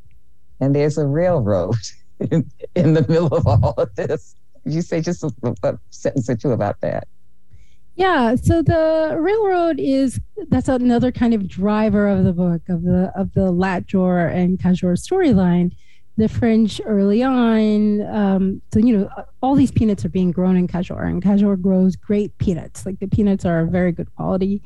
And 0.61 0.75
there's 0.75 0.99
a 0.99 1.07
railroad 1.07 1.77
in, 2.21 2.51
in 2.75 2.95
the 2.95 3.03
middle 3.09 3.35
of 3.35 3.47
all 3.47 3.75
of 3.77 3.95
this. 3.95 4.35
You 4.65 4.83
say 4.83 5.01
just 5.01 5.23
a, 5.23 5.33
a 5.63 5.79
sentence 5.91 6.29
or 6.29 6.37
two 6.37 6.53
about 6.53 6.81
that. 6.81 7.09
Yeah, 7.99 8.37
so 8.37 8.63
the 8.63 9.17
railroad 9.19 9.81
is 9.81 10.21
that's 10.51 10.69
another 10.69 11.11
kind 11.11 11.35
of 11.35 11.49
driver 11.49 12.07
of 12.07 12.23
the 12.23 12.33
book 12.33 12.63
of 12.69 12.85
the 12.85 13.13
of 13.17 13.35
the 13.35 13.51
Lat 13.51 13.87
Jor 13.89 14.21
and 14.21 14.57
Kajor 14.57 14.97
storyline. 14.97 15.73
The 16.17 16.29
French 16.29 16.81
early 16.85 17.25
on, 17.25 18.03
um, 18.07 18.63
so 18.73 18.79
you 18.79 18.97
know, 18.97 19.11
all 19.41 19.57
these 19.57 19.73
peanuts 19.73 20.05
are 20.05 20.11
being 20.11 20.31
grown 20.31 20.57
in 20.57 20.69
Kajor, 20.69 21.09
and 21.09 21.21
Kajor 21.21 21.61
grows 21.61 21.97
great 21.97 22.37
peanuts. 22.39 22.87
Like 22.87 23.01
the 23.01 23.09
peanuts 23.09 23.45
are 23.45 23.67
very 23.67 23.91
good 23.91 24.15
quality, 24.15 24.63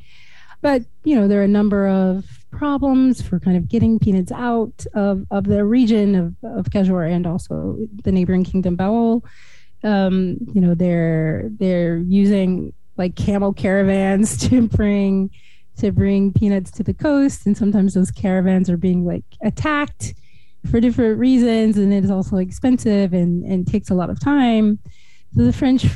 but 0.61 0.83
you 1.05 1.17
know 1.17 1.27
there 1.27 1.41
are 1.41 1.45
a 1.45 1.49
number 1.49 1.89
of 1.89 2.42
problems 2.53 3.21
for 3.21 3.41
kind 3.41 3.57
of 3.57 3.69
getting 3.69 3.99
peanuts 3.99 4.31
out 4.31 4.87
of, 4.95 5.27
of 5.31 5.45
the 5.45 5.65
region 5.65 6.15
of, 6.15 6.35
of 6.59 6.67
Kajor 6.67 7.11
and 7.11 7.27
also 7.27 7.77
the 8.05 8.13
neighboring 8.13 8.45
kingdom 8.45 8.77
Baol. 8.77 9.25
Um, 9.83 10.37
you 10.55 10.61
know 10.61 10.77
they're 10.77 11.51
they're 11.59 11.97
using 11.97 12.73
like 12.97 13.17
camel 13.17 13.53
caravans 13.53 14.37
to 14.49 14.69
bring 14.69 15.31
to 15.79 15.91
bring 15.91 16.33
peanuts 16.33 16.71
to 16.73 16.85
the 16.85 16.95
coast 16.95 17.47
and 17.47 17.57
sometimes 17.57 17.95
those 17.95 18.13
caravans 18.13 18.71
are 18.71 18.77
being 18.77 19.05
like 19.05 19.25
attacked 19.43 20.15
for 20.71 20.79
different 20.79 21.19
reasons 21.19 21.77
and 21.79 21.93
it 21.93 22.05
is 22.05 22.11
also 22.13 22.37
expensive 22.37 23.13
and 23.13 23.43
and 23.45 23.67
takes 23.67 23.91
a 23.91 23.95
lot 23.95 24.11
of 24.11 24.21
time 24.21 24.79
so 25.35 25.43
the 25.43 25.53
french 25.53 25.87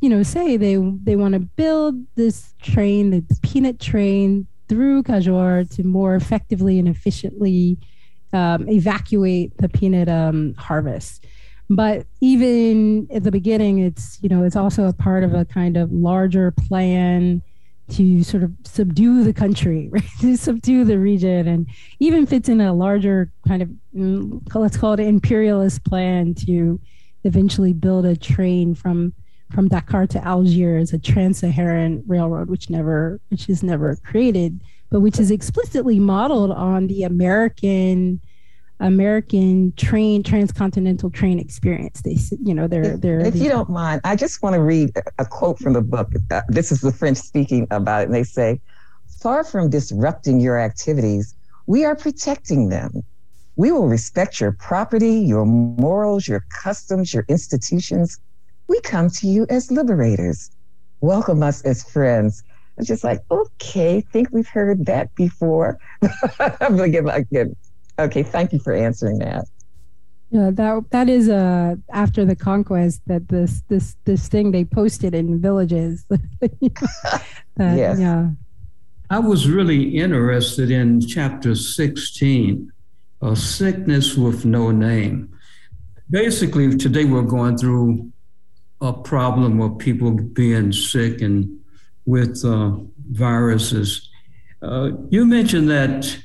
you 0.00 0.08
know 0.08 0.22
say 0.22 0.56
they 0.56 0.76
they 1.02 1.16
want 1.16 1.34
to 1.34 1.40
build 1.40 1.96
this 2.14 2.54
train 2.62 3.10
the 3.10 3.22
peanut 3.42 3.78
train 3.78 4.46
through 4.68 5.02
Kajor 5.02 5.68
to 5.76 5.84
more 5.84 6.14
effectively 6.14 6.78
and 6.78 6.88
efficiently 6.88 7.78
um, 8.32 8.68
evacuate 8.68 9.56
the 9.58 9.68
peanut 9.68 10.08
um, 10.08 10.54
harvest. 10.54 11.26
But 11.68 12.06
even 12.20 13.08
at 13.12 13.24
the 13.24 13.32
beginning 13.32 13.80
it's 13.80 14.18
you 14.22 14.28
know 14.28 14.44
it's 14.44 14.56
also 14.56 14.86
a 14.86 14.92
part 14.92 15.24
of 15.24 15.34
a 15.34 15.44
kind 15.44 15.76
of 15.76 15.90
larger 15.92 16.52
plan 16.52 17.42
to 17.88 18.22
sort 18.24 18.42
of 18.42 18.52
subdue 18.64 19.22
the 19.24 19.32
country 19.32 19.88
right? 19.92 20.02
To 20.20 20.36
subdue 20.36 20.84
the 20.84 20.98
region 20.98 21.48
and 21.48 21.66
even 21.98 22.26
fits 22.26 22.48
in 22.48 22.60
a 22.60 22.72
larger 22.72 23.32
kind 23.46 23.62
of 23.62 23.70
mm, 23.96 24.40
let's 24.54 24.76
call 24.76 24.92
it 24.92 25.00
an 25.00 25.06
imperialist 25.06 25.84
plan 25.84 26.34
to 26.46 26.80
eventually 27.24 27.72
build 27.72 28.06
a 28.06 28.16
train 28.16 28.74
from 28.74 29.12
from 29.56 29.68
Dakar 29.68 30.06
to 30.08 30.22
Algiers 30.22 30.92
a 30.92 30.98
trans-Saharan 30.98 32.04
railroad 32.06 32.50
which 32.50 32.68
never 32.68 33.18
which 33.30 33.48
is 33.48 33.62
never 33.62 33.96
created 34.04 34.60
but 34.90 35.00
which 35.00 35.18
is 35.18 35.30
explicitly 35.30 35.98
modeled 35.98 36.50
on 36.50 36.88
the 36.88 37.04
American 37.04 38.20
American 38.80 39.72
train 39.76 40.22
transcontinental 40.22 41.08
train 41.08 41.38
experience. 41.38 42.02
They, 42.02 42.18
you 42.44 42.52
know, 42.52 42.68
they're 42.68 42.98
they're. 42.98 43.20
If 43.20 43.36
you 43.36 43.48
don't 43.48 43.70
mind, 43.70 44.02
I 44.04 44.14
just 44.14 44.42
want 44.42 44.52
to 44.52 44.60
read 44.60 44.90
a 45.18 45.24
quote 45.24 45.58
from 45.58 45.72
the 45.72 45.80
book. 45.80 46.12
Uh, 46.30 46.42
this 46.48 46.70
is 46.70 46.82
the 46.82 46.92
French 46.92 47.16
speaking 47.16 47.66
about 47.70 48.02
it, 48.02 48.04
and 48.04 48.14
they 48.14 48.24
say, 48.24 48.60
"Far 49.22 49.42
from 49.42 49.70
disrupting 49.70 50.38
your 50.40 50.60
activities, 50.60 51.34
we 51.66 51.86
are 51.86 51.96
protecting 51.96 52.68
them. 52.68 53.02
We 53.56 53.72
will 53.72 53.88
respect 53.88 54.38
your 54.38 54.52
property, 54.52 55.14
your 55.20 55.46
morals, 55.46 56.28
your 56.28 56.44
customs, 56.62 57.14
your 57.14 57.24
institutions. 57.30 58.20
We 58.68 58.80
come 58.80 59.10
to 59.10 59.26
you 59.26 59.46
as 59.48 59.70
liberators. 59.70 60.50
Welcome 61.00 61.42
us 61.42 61.62
as 61.62 61.84
friends." 61.84 62.42
It's 62.78 62.88
just 62.88 63.04
like, 63.04 63.20
okay, 63.30 64.02
think 64.12 64.28
we've 64.32 64.48
heard 64.48 64.84
that 64.86 65.14
before. 65.14 65.78
I'm 66.60 66.76
gonna 66.76 66.88
give, 66.88 67.08
give 67.30 67.54
Okay, 67.98 68.22
thank 68.22 68.52
you 68.52 68.58
for 68.58 68.74
answering 68.74 69.18
that. 69.20 69.46
Yeah, 70.30 70.50
that 70.52 70.90
that 70.90 71.08
is 71.08 71.28
uh 71.28 71.76
after 71.90 72.24
the 72.24 72.36
conquest 72.36 73.00
that 73.06 73.28
this 73.28 73.62
this 73.68 73.96
this 74.04 74.28
thing 74.28 74.50
they 74.50 74.64
posted 74.64 75.14
in 75.14 75.40
villages. 75.40 76.04
that, 76.10 77.22
yes. 77.58 77.98
Yeah. 77.98 78.30
I 79.08 79.20
was 79.20 79.48
really 79.48 79.96
interested 79.96 80.68
in 80.68 81.00
chapter 81.00 81.54
16, 81.54 82.72
a 83.22 83.36
sickness 83.36 84.16
with 84.16 84.44
no 84.44 84.72
name. 84.72 85.32
Basically, 86.10 86.76
today 86.76 87.04
we're 87.04 87.22
going 87.22 87.56
through 87.56 88.10
a 88.80 88.92
problem 88.92 89.60
of 89.60 89.78
people 89.78 90.10
being 90.10 90.72
sick 90.72 91.20
and 91.20 91.58
with 92.04 92.44
uh, 92.44 92.72
viruses. 93.10 94.08
Uh, 94.62 94.90
you 95.08 95.26
mentioned 95.26 95.68
that 95.70 96.18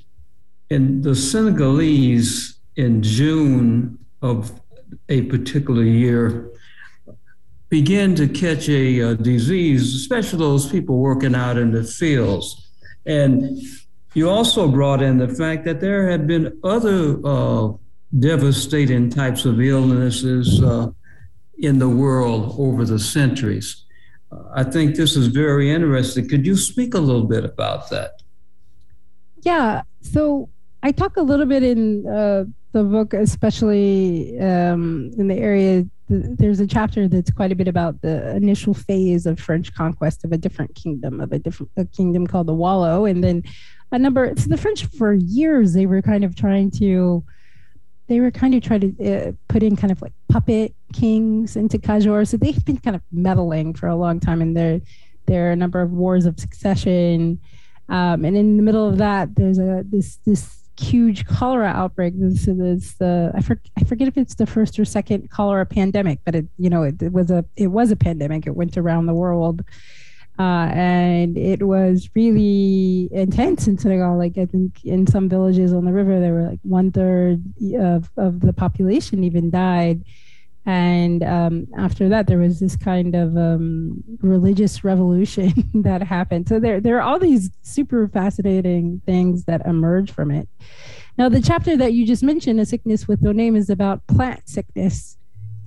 in 0.70 1.02
the 1.02 1.16
Senegalese 1.16 2.60
in 2.76 3.02
June 3.04 3.98
of 4.22 4.62
a 5.10 5.24
particular 5.24 5.84
year 5.84 6.50
began 7.70 8.16
to 8.16 8.28
catch 8.28 8.68
a, 8.68 9.00
a, 9.00 9.16
disease, 9.16 9.96
especially 9.96 10.40
those 10.40 10.70
people 10.70 10.98
working 10.98 11.34
out 11.34 11.58
in 11.58 11.72
the 11.72 11.84
fields. 11.84 12.70
And 13.06 13.62
you 14.14 14.30
also 14.30 14.68
brought 14.68 15.02
in 15.02 15.18
the 15.18 15.30
fact 15.30 15.64
that 15.66 15.80
there 15.80 16.10
had 16.10 16.28
been 16.28 16.60
other 16.64 17.18
uh, 17.26 17.72
devastating 18.20 19.10
types 19.10 19.46
of 19.46 19.62
illnesses 19.62 20.62
uh, 20.62 20.92
in 21.62 21.80
the 21.80 21.90
world 21.90 22.56
over 22.58 22.86
the 22.86 23.00
centuries. 23.00 23.86
I 24.54 24.64
think 24.64 24.96
this 24.96 25.16
is 25.16 25.28
very 25.28 25.72
interesting. 25.72 26.28
Could 26.28 26.46
you 26.46 26.56
speak 26.56 26.94
a 26.94 27.00
little 27.00 27.26
bit 27.26 27.44
about 27.44 27.90
that? 27.90 28.22
Yeah. 29.42 29.84
So 30.02 30.50
I 30.84 30.92
talk 30.92 31.18
a 31.18 31.22
little 31.22 31.46
bit 31.46 31.64
in 31.64 32.08
uh, 32.08 32.46
the 32.72 32.84
book, 32.84 33.14
especially 33.14 34.40
um, 34.40 35.12
in 35.18 35.28
the 35.28 35.36
area. 35.36 35.86
There's 36.08 36.60
a 36.60 36.68
chapter 36.68 37.08
that's 37.08 37.32
quite 37.32 37.52
a 37.52 37.56
bit 37.56 37.68
about 37.68 38.02
the 38.02 38.36
initial 38.36 38.74
phase 38.74 39.26
of 39.26 39.40
French 39.40 39.74
conquest 39.74 40.26
of 40.26 40.32
a 40.32 40.38
different 40.38 40.76
kingdom, 40.76 41.22
of 41.22 41.32
a 41.32 41.40
different 41.40 41.72
a 41.78 41.86
kingdom 41.86 42.28
called 42.28 42.48
the 42.48 42.54
Wallo, 42.54 43.06
and 43.06 43.24
then 43.24 43.44
a 43.92 44.00
number. 44.00 44.34
So 44.38 44.48
the 44.50 44.58
French, 44.58 44.86
for 44.86 45.14
years, 45.14 45.74
they 45.74 45.86
were 45.86 46.02
kind 46.02 46.24
of 46.24 46.36
trying 46.36 46.72
to, 46.72 47.24
they 48.12 48.20
were 48.20 48.30
kind 48.30 48.54
of 48.54 48.62
trying 48.62 48.82
to 48.82 49.30
uh, 49.30 49.32
put 49.48 49.64
in 49.64 49.78
kind 49.78 49.90
of 49.90 50.02
like 50.02 50.12
puppet 50.28 50.76
kings 50.92 51.56
into 51.56 51.78
Kajor. 51.78 52.28
So 52.28 52.36
they've 52.36 52.66
been 52.66 52.78
kind 52.78 52.94
of 52.94 53.02
meddling 53.10 53.74
for 53.74 53.88
a 53.88 53.96
long 53.96 54.20
time, 54.20 54.42
and 54.42 54.56
there, 54.56 54.82
there 55.28 55.48
are 55.48 55.52
a 55.52 55.56
number 55.56 55.80
of 55.80 55.92
wars 55.92 56.26
of 56.26 56.38
succession. 56.38 57.40
Um, 57.88 58.26
and 58.26 58.36
in 58.36 58.58
the 58.58 58.64
middle 58.64 58.86
of 58.86 58.98
that, 58.98 59.36
there's 59.36 59.60
a 59.60 59.86
this 59.86 60.18
this 60.26 60.58
huge 60.78 61.26
cholera 61.26 61.70
outbreak. 61.70 62.16
This 62.18 62.50
is 62.50 62.96
the 62.96 63.32
I, 63.34 63.42
for, 63.42 63.62
I 63.80 63.86
forget 63.86 64.10
if 64.10 64.18
it's 64.18 64.36
the 64.36 64.46
first 64.46 64.78
or 64.78 64.84
second 64.84 65.32
cholera 65.32 65.66
pandemic, 65.66 66.20
but 66.26 66.36
it 66.36 66.48
you 66.58 66.70
know 66.70 66.84
it, 66.84 67.02
it 67.02 67.14
was 67.14 67.32
a 67.32 67.46
it 67.56 67.68
was 67.68 67.92
a 67.92 67.96
pandemic. 67.96 68.46
It 68.46 68.58
went 68.58 68.78
around 68.78 69.06
the 69.06 69.14
world, 69.14 69.64
uh, 70.40 70.70
and 70.74 71.38
it 71.38 71.64
was 71.64 72.10
really 72.16 73.10
intense 73.12 73.68
in 73.68 73.78
Senegal. 73.78 74.18
Like 74.18 74.38
I 74.38 74.46
think 74.46 74.84
in 74.84 75.06
some 75.08 75.30
villages 75.30 75.74
on 75.74 75.86
the 75.86 75.94
river, 75.94 76.20
there 76.20 76.34
were 76.34 76.50
like 76.50 76.60
one 76.64 76.92
third 76.92 77.44
of 77.78 78.10
of 78.18 78.40
the 78.40 78.54
population 78.54 79.24
even 79.24 79.50
died. 79.50 80.04
And 80.66 81.24
um, 81.24 81.68
after 81.78 82.08
that, 82.10 82.28
there 82.28 82.38
was 82.38 82.60
this 82.60 82.76
kind 82.76 83.16
of 83.16 83.36
um, 83.36 84.04
religious 84.22 84.84
revolution 84.84 85.70
that 85.74 86.04
happened. 86.04 86.48
So 86.48 86.60
there, 86.60 86.80
there 86.80 86.98
are 86.98 87.02
all 87.02 87.18
these 87.18 87.50
super 87.64 88.08
fascinating 88.08 89.02
things 89.06 89.46
that 89.46 89.66
emerge 89.66 90.12
from 90.12 90.30
it. 90.30 90.48
Now, 91.18 91.30
the 91.30 91.42
chapter 91.42 91.76
that 91.78 91.94
you 91.94 92.06
just 92.06 92.24
mentioned, 92.24 92.60
"A 92.60 92.66
Sickness 92.66 93.08
with 93.08 93.22
No 93.22 93.32
Name," 93.32 93.56
is 93.56 93.70
about 93.70 94.06
plant 94.08 94.48
sickness, 94.48 95.18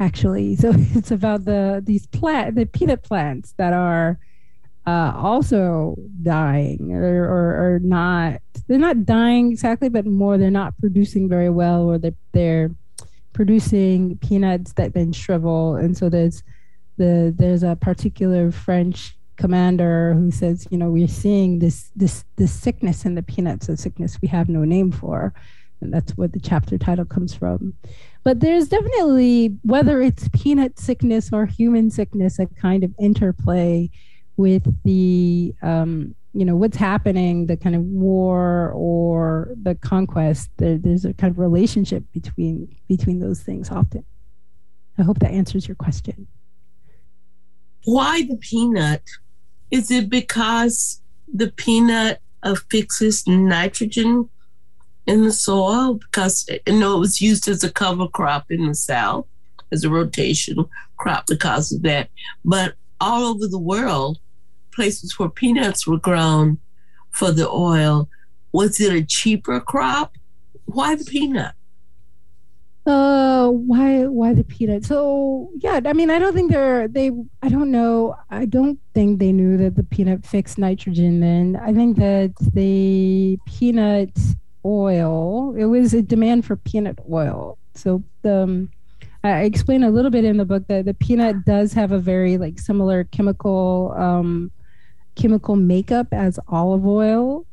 actually. 0.01 0.57
So 0.61 0.73
it's 0.75 1.11
about 1.11 1.45
the 1.45 1.83
these 1.85 2.07
plant, 2.07 2.55
the 2.55 2.65
peanut 2.65 3.03
plants 3.03 3.53
that 3.59 3.73
are 3.73 4.19
uh, 4.87 5.13
also 5.17 5.97
dying. 6.23 6.93
Or, 6.93 7.25
or, 7.25 7.75
or, 7.75 7.79
not 7.83 8.41
they're 8.67 8.79
not 8.79 9.05
dying 9.05 9.51
exactly 9.53 9.89
but 9.89 10.07
more 10.07 10.39
they're 10.39 10.51
not 10.51 10.77
producing 10.79 11.29
very 11.29 11.51
well 11.51 11.85
or 11.85 11.99
they're, 11.99 12.15
they're 12.33 12.71
producing 13.35 14.17
peanuts 14.19 14.73
that 14.75 14.95
then 14.95 15.13
shrivel. 15.13 15.77
And 15.77 15.97
so 15.97 16.09
there's 16.09 16.43
the 16.97 17.35
there's 17.37 17.63
a 17.63 17.77
particular 17.77 18.51
french 18.51 19.19
commander 19.37 20.15
who 20.15 20.31
says 20.31 20.65
you 20.71 20.79
know 20.79 20.89
we're 20.89 21.09
seeing 21.09 21.59
this 21.59 21.91
this 21.97 22.25
this 22.37 22.53
sickness 22.53 23.05
in 23.05 23.17
the 23.17 23.23
peanuts 23.23 23.69
a 23.69 23.77
sickness 23.77 24.17
we 24.23 24.29
have 24.29 24.49
no 24.49 24.65
name 24.65 24.93
for. 24.93 25.35
And 25.81 25.93
that's 25.93 26.13
what 26.13 26.33
the 26.33 26.41
chapter 26.41 26.79
title 26.79 27.05
comes 27.05 27.35
from. 27.35 27.75
But 28.23 28.41
there's 28.41 28.69
definitely 28.69 29.59
whether 29.63 30.01
it's 30.01 30.29
peanut 30.33 30.79
sickness 30.79 31.31
or 31.33 31.45
human 31.45 31.91
sickness 31.91 32.39
a 32.39 32.47
kind 32.47 32.85
of 32.85 32.95
interplay 32.99 33.91
with 34.37 34.67
the 34.85 35.55
um, 35.63 36.15
you 36.33 36.45
know 36.45 36.57
what's 36.57 36.77
happening 36.77 37.47
the 37.47 37.57
kind 37.57 37.77
of 37.77 37.83
war 37.83 38.73
or 38.75 39.55
the 39.63 39.75
conquest 39.77 40.51
there, 40.57 40.77
there's 40.77 41.05
a 41.05 41.15
kind 41.15 41.31
of 41.31 41.39
relationship 41.39 42.03
between 42.13 42.75
between 42.89 43.21
those 43.21 43.41
things 43.41 43.71
often. 43.71 44.05
I 44.99 45.03
hope 45.03 45.19
that 45.21 45.31
answers 45.31 45.67
your 45.67 45.75
question. 45.75 46.27
Why 47.85 48.23
the 48.23 48.37
peanut? 48.37 49.03
Is 49.71 49.91
it 49.91 50.09
because 50.09 51.01
the 51.33 51.51
peanut 51.51 52.21
affixes 52.43 53.27
nitrogen 53.27 54.29
in 55.07 55.25
the 55.25 55.33
soil? 55.33 55.95
Because 55.95 56.49
you 56.67 56.79
know 56.79 56.97
it 56.97 57.01
was 57.01 57.21
used 57.21 57.49
as 57.49 57.63
a 57.63 57.73
cover 57.73 58.09
crop 58.09 58.51
in 58.51 58.67
the 58.67 58.75
south 58.75 59.27
as 59.73 59.85
a 59.85 59.91
rotation 59.91 60.65
crop 60.97 61.27
because 61.27 61.73
of 61.73 61.83
that. 61.83 62.09
But 62.45 62.75
all 63.01 63.25
over 63.25 63.47
the 63.47 63.59
world 63.59 64.19
places 64.75 65.19
where 65.19 65.29
peanuts 65.29 65.87
were 65.87 65.99
grown 65.99 66.59
for 67.11 67.31
the 67.31 67.49
oil, 67.49 68.09
was 68.53 68.81
it 68.81 68.93
a 68.93 69.03
cheaper 69.03 69.61
crop? 69.61 70.17
Why 70.67 70.95
the 70.95 71.05
peanut? 71.05 71.55
Uh, 72.87 73.49
why 73.49 74.05
why 74.05 74.35
the 74.35 74.45
peanut? 74.45 74.85
So 74.85 75.51
yeah, 75.57 75.81
I 75.87 75.95
mean, 75.95 76.11
I 76.11 76.19
don't 76.19 76.35
think 76.35 76.51
they're 76.51 76.87
they. 76.87 77.11
I 77.43 77.49
don't 77.49 77.71
know. 77.71 78.15
I 78.31 78.45
don't 78.45 78.79
think 78.93 79.21
they 79.21 79.33
knew 79.33 79.57
that 79.57 79.75
the 79.77 79.85
peanut 79.85 80.27
fixed 80.27 80.59
nitrogen. 80.59 81.21
Then 81.21 81.59
I 81.63 81.73
think 81.73 81.97
that 81.97 82.35
the 82.53 83.39
peanut 83.47 84.19
oil. 84.67 85.55
It 85.57 85.65
was 85.65 85.95
a 85.95 86.03
demand 86.03 86.45
for 86.45 86.57
peanut 86.57 86.99
oil. 87.11 87.59
So 87.75 88.03
the 88.21 88.43
um, 88.43 88.71
I 89.23 89.45
explain 89.45 89.83
a 89.83 89.91
little 89.91 90.11
bit 90.11 90.25
in 90.25 90.37
the 90.37 90.45
book 90.45 90.67
that 90.69 90.85
the 90.85 90.93
peanut 90.93 91.47
does 91.47 91.73
have 91.73 91.93
a 91.93 91.99
very 91.99 92.37
like 92.37 92.59
similar 92.59 93.05
chemical 93.05 93.95
um, 93.97 94.51
chemical 95.15 95.57
makeup 95.57 96.09
as 96.13 96.39
olive 96.49 96.87
oil. 96.87 97.47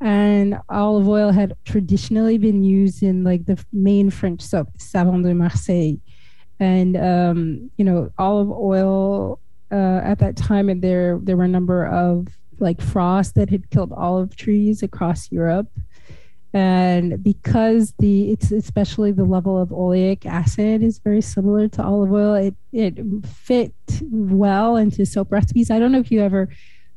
And 0.00 0.58
olive 0.68 1.08
oil 1.08 1.30
had 1.30 1.54
traditionally 1.64 2.36
been 2.38 2.62
used 2.62 3.02
in 3.02 3.24
like 3.24 3.46
the 3.46 3.62
main 3.72 4.10
French 4.10 4.42
soap, 4.42 4.68
Savon 4.78 5.22
de 5.22 5.34
Marseille. 5.34 5.96
And, 6.60 6.96
um, 6.96 7.70
you 7.76 7.84
know, 7.84 8.10
olive 8.18 8.50
oil 8.50 9.40
uh, 9.72 10.00
at 10.04 10.18
that 10.18 10.36
time, 10.36 10.68
and 10.68 10.82
there, 10.82 11.18
there 11.22 11.36
were 11.36 11.44
a 11.44 11.48
number 11.48 11.86
of 11.86 12.28
like 12.58 12.80
frost 12.80 13.34
that 13.34 13.50
had 13.50 13.70
killed 13.70 13.92
olive 13.92 14.36
trees 14.36 14.82
across 14.82 15.30
Europe. 15.30 15.68
And 16.52 17.22
because 17.22 17.92
the 17.98 18.32
it's 18.32 18.50
especially 18.50 19.12
the 19.12 19.24
level 19.24 19.60
of 19.60 19.68
oleic 19.68 20.24
acid 20.24 20.82
is 20.82 20.98
very 20.98 21.20
similar 21.20 21.68
to 21.68 21.82
olive 21.82 22.10
oil, 22.12 22.34
it 22.34 22.54
it 22.72 22.98
fit 23.26 23.74
well 24.10 24.76
into 24.76 25.04
soap 25.04 25.32
recipes. 25.32 25.70
I 25.70 25.78
don't 25.78 25.92
know 25.92 25.98
if 25.98 26.10
you 26.10 26.22
ever 26.22 26.48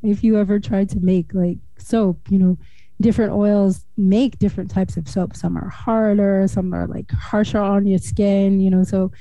if 0.04 0.24
you 0.24 0.38
ever 0.38 0.60
tried 0.60 0.90
to 0.90 1.00
make 1.00 1.34
like 1.34 1.58
soap, 1.78 2.20
you 2.30 2.40
know, 2.40 2.58
different 3.02 3.32
oils 3.32 3.86
make 3.98 4.40
different 4.40 4.70
types 4.70 4.98
of 4.98 5.08
soap. 5.08 5.36
Some 5.36 5.58
are 5.58 5.70
harder, 5.70 6.48
some 6.48 6.74
are 6.74 6.88
like 6.88 7.12
harsher 7.12 7.60
on 7.60 7.88
your 7.88 8.00
skin, 8.00 8.60
you 8.60 8.70
know. 8.70 8.84
So 8.84 9.12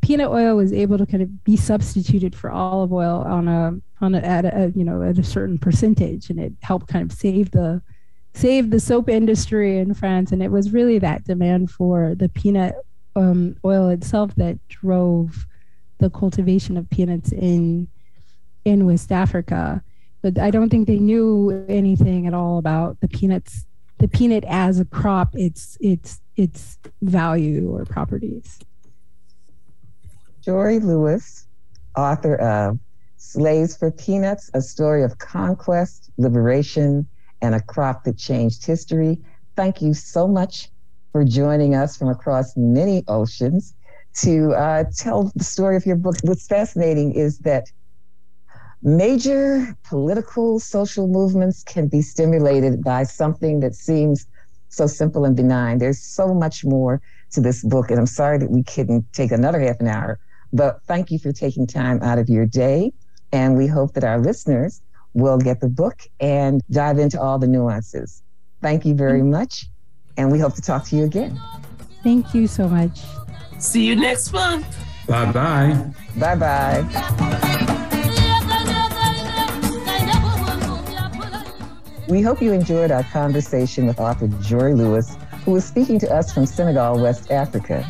peanut 0.00 0.30
oil 0.30 0.56
was 0.56 0.72
able 0.72 0.98
to 0.98 1.06
kind 1.06 1.22
of 1.22 1.44
be 1.44 1.56
substituted 1.56 2.34
for 2.34 2.50
olive 2.50 2.92
oil 2.92 3.22
on 3.26 3.48
a 3.48 3.74
on 4.00 4.14
a, 4.14 4.18
at 4.18 4.44
a 4.44 4.72
you 4.74 4.84
know 4.84 5.02
at 5.02 5.18
a 5.18 5.24
certain 5.24 5.58
percentage, 5.58 6.30
and 6.30 6.40
it 6.40 6.52
helped 6.62 6.88
kind 6.88 7.10
of 7.10 7.16
save 7.16 7.50
the 7.50 7.82
save 8.34 8.70
the 8.70 8.80
soap 8.80 9.08
industry 9.08 9.78
in 9.78 9.94
France. 9.94 10.32
And 10.32 10.42
it 10.42 10.50
was 10.50 10.72
really 10.72 10.98
that 11.00 11.24
demand 11.24 11.70
for 11.70 12.14
the 12.14 12.28
peanut 12.28 12.76
um, 13.16 13.56
oil 13.64 13.88
itself 13.88 14.34
that 14.36 14.58
drove 14.68 15.46
the 15.98 16.10
cultivation 16.10 16.76
of 16.76 16.88
peanuts 16.88 17.32
in 17.32 17.88
in 18.64 18.86
West 18.86 19.12
Africa 19.12 19.82
but 20.22 20.38
I 20.38 20.50
don't 20.50 20.68
think 20.68 20.86
they 20.86 20.98
knew 20.98 21.64
anything 21.68 22.26
at 22.26 22.34
all 22.34 22.58
about 22.58 23.00
the 23.00 23.08
peanuts, 23.08 23.66
the 23.98 24.08
peanut 24.08 24.44
as 24.46 24.80
a 24.80 24.84
crop, 24.84 25.34
its 25.34 25.76
its 25.80 26.20
its 26.36 26.78
value 27.02 27.70
or 27.70 27.84
properties. 27.84 28.58
Jori 30.44 30.82
Lewis, 30.82 31.46
author 31.96 32.36
of 32.36 32.78
Slaves 33.16 33.76
for 33.76 33.90
Peanuts, 33.90 34.50
a 34.54 34.62
story 34.62 35.02
of 35.02 35.18
conquest, 35.18 36.10
liberation, 36.16 37.06
and 37.42 37.54
a 37.54 37.60
crop 37.60 38.04
that 38.04 38.16
changed 38.16 38.64
history. 38.64 39.18
Thank 39.56 39.82
you 39.82 39.92
so 39.92 40.26
much 40.26 40.70
for 41.12 41.24
joining 41.24 41.74
us 41.74 41.96
from 41.96 42.08
across 42.08 42.56
many 42.56 43.04
oceans 43.08 43.74
to 44.20 44.52
uh, 44.52 44.84
tell 44.96 45.32
the 45.34 45.44
story 45.44 45.76
of 45.76 45.84
your 45.84 45.96
book. 45.96 46.16
What's 46.22 46.46
fascinating 46.46 47.12
is 47.12 47.38
that 47.40 47.70
Major 48.82 49.76
political 49.84 50.60
social 50.60 51.08
movements 51.08 51.64
can 51.64 51.88
be 51.88 52.00
stimulated 52.00 52.82
by 52.84 53.02
something 53.02 53.60
that 53.60 53.74
seems 53.74 54.26
so 54.68 54.86
simple 54.86 55.24
and 55.24 55.36
benign. 55.36 55.78
There's 55.78 56.00
so 56.00 56.32
much 56.32 56.64
more 56.64 57.00
to 57.32 57.40
this 57.40 57.64
book, 57.64 57.90
and 57.90 57.98
I'm 57.98 58.06
sorry 58.06 58.38
that 58.38 58.50
we 58.50 58.62
couldn't 58.62 59.12
take 59.12 59.32
another 59.32 59.60
half 59.60 59.80
an 59.80 59.88
hour, 59.88 60.20
but 60.52 60.80
thank 60.84 61.10
you 61.10 61.18
for 61.18 61.32
taking 61.32 61.66
time 61.66 62.00
out 62.02 62.18
of 62.18 62.28
your 62.28 62.46
day. 62.46 62.92
And 63.32 63.56
we 63.56 63.66
hope 63.66 63.94
that 63.94 64.04
our 64.04 64.18
listeners 64.18 64.80
will 65.12 65.38
get 65.38 65.60
the 65.60 65.68
book 65.68 66.02
and 66.20 66.62
dive 66.70 66.98
into 66.98 67.20
all 67.20 67.38
the 67.38 67.48
nuances. 67.48 68.22
Thank 68.62 68.84
you 68.84 68.94
very 68.94 69.20
mm-hmm. 69.20 69.32
much, 69.32 69.66
and 70.16 70.30
we 70.30 70.38
hope 70.38 70.54
to 70.54 70.62
talk 70.62 70.84
to 70.86 70.96
you 70.96 71.04
again. 71.04 71.38
Thank 72.02 72.32
you 72.32 72.46
so 72.46 72.68
much. 72.68 73.00
See 73.58 73.84
you 73.84 73.96
next 73.96 74.32
month. 74.32 74.66
Bye 75.08 75.32
bye. 75.32 75.92
Bye 76.16 76.36
bye. 76.36 77.38
We 82.08 82.22
hope 82.22 82.40
you 82.40 82.54
enjoyed 82.54 82.90
our 82.90 83.02
conversation 83.02 83.86
with 83.86 84.00
author 84.00 84.28
Jori 84.28 84.74
Lewis, 84.74 85.14
who 85.44 85.54
is 85.56 85.66
speaking 85.66 85.98
to 85.98 86.10
us 86.10 86.32
from 86.32 86.46
Senegal, 86.46 86.98
West 86.98 87.30
Africa. 87.30 87.86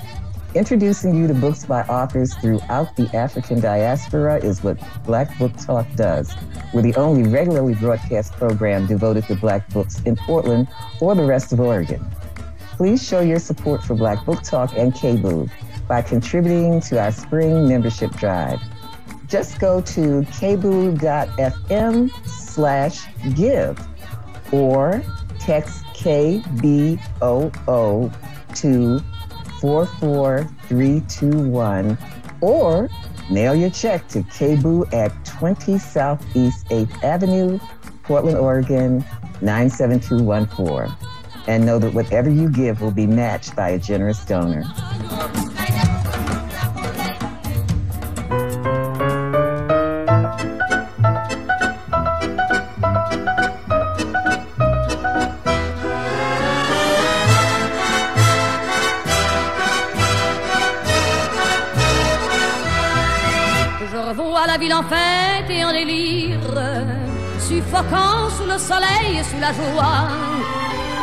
Introducing 0.56 1.14
you 1.14 1.28
to 1.28 1.34
books 1.34 1.64
by 1.64 1.82
authors 1.82 2.34
throughout 2.38 2.96
the 2.96 3.08
African 3.14 3.60
diaspora 3.60 4.38
is 4.38 4.60
what 4.64 4.76
Black 5.04 5.38
Book 5.38 5.52
Talk 5.56 5.86
does. 5.94 6.34
We're 6.74 6.82
the 6.82 6.96
only 6.96 7.30
regularly 7.30 7.76
broadcast 7.76 8.32
program 8.32 8.86
devoted 8.86 9.24
to 9.26 9.36
Black 9.36 9.68
books 9.68 10.02
in 10.02 10.16
Portland 10.16 10.66
or 11.00 11.14
the 11.14 11.24
rest 11.24 11.52
of 11.52 11.60
Oregon. 11.60 12.04
Please 12.72 13.00
show 13.00 13.20
your 13.20 13.38
support 13.38 13.84
for 13.84 13.94
Black 13.94 14.24
Book 14.26 14.42
Talk 14.42 14.76
and 14.76 14.92
KBOO 14.92 15.48
by 15.86 16.02
contributing 16.02 16.80
to 16.80 17.00
our 17.00 17.12
spring 17.12 17.68
membership 17.68 18.10
drive. 18.16 18.60
Just 19.28 19.60
go 19.60 19.80
to 19.80 20.22
kboo.fm 20.22 22.10
slash 22.26 23.06
give 23.36 23.78
or 24.52 25.02
text 25.38 25.84
KBOO 25.94 27.00
to 28.54 29.00
44321 29.60 31.98
or 32.40 32.88
mail 33.30 33.54
your 33.54 33.70
check 33.70 34.08
to 34.08 34.22
KBOO 34.22 34.92
at 34.92 35.12
20 35.24 35.78
Southeast 35.78 36.66
8th 36.68 37.04
Avenue, 37.04 37.60
Portland, 38.02 38.38
Oregon 38.38 39.04
97214. 39.40 40.92
And 41.46 41.64
know 41.64 41.78
that 41.78 41.94
whatever 41.94 42.28
you 42.28 42.50
give 42.50 42.82
will 42.82 42.90
be 42.90 43.06
matched 43.06 43.54
by 43.56 43.70
a 43.70 43.78
generous 43.78 44.22
donor. 44.24 44.64
Ville 64.58 64.74
en 64.74 64.82
fête 64.82 65.50
et 65.50 65.64
en 65.64 65.72
délire, 65.72 66.38
suffoquant 67.38 68.28
sous 68.36 68.48
le 68.52 68.58
soleil 68.58 69.18
et 69.20 69.24
sous 69.24 69.40
la 69.40 69.52
joie. 69.52 70.08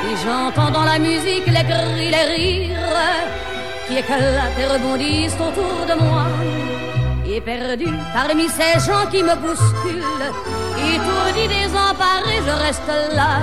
Et 0.07 0.15
j'entends 0.23 0.71
dans 0.71 0.83
la 0.83 0.99
musique 0.99 1.47
les 1.47 1.65
cris, 1.69 2.09
les 2.15 2.25
rires 2.35 2.75
qui 3.87 3.97
éclatent 3.97 4.59
et 4.59 4.65
rebondissent 4.65 5.35
autour 5.35 5.85
de 5.89 5.95
moi. 6.03 6.25
et 7.27 7.41
perdu 7.41 7.87
parmi 8.13 8.47
ces 8.47 8.79
gens 8.85 9.05
qui 9.11 9.23
me 9.23 9.35
bousculent. 9.35 10.31
Étourdi, 10.93 11.47
désemparé, 11.47 12.35
je 12.47 12.65
reste 12.65 12.91
là. 13.15 13.39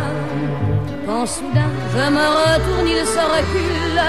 Quand 1.06 1.26
soudain 1.26 1.72
je 1.94 2.10
me 2.16 2.26
retourne, 2.40 2.88
il 2.88 3.04
se 3.06 3.24
recule 3.36 4.02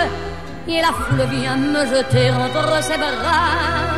et 0.67 0.81
la 0.81 0.93
foule 0.93 1.25
vient 1.35 1.57
me 1.57 1.85
jeter 1.85 2.29
entre 2.31 2.83
ses 2.83 2.97
bras. 2.97 3.92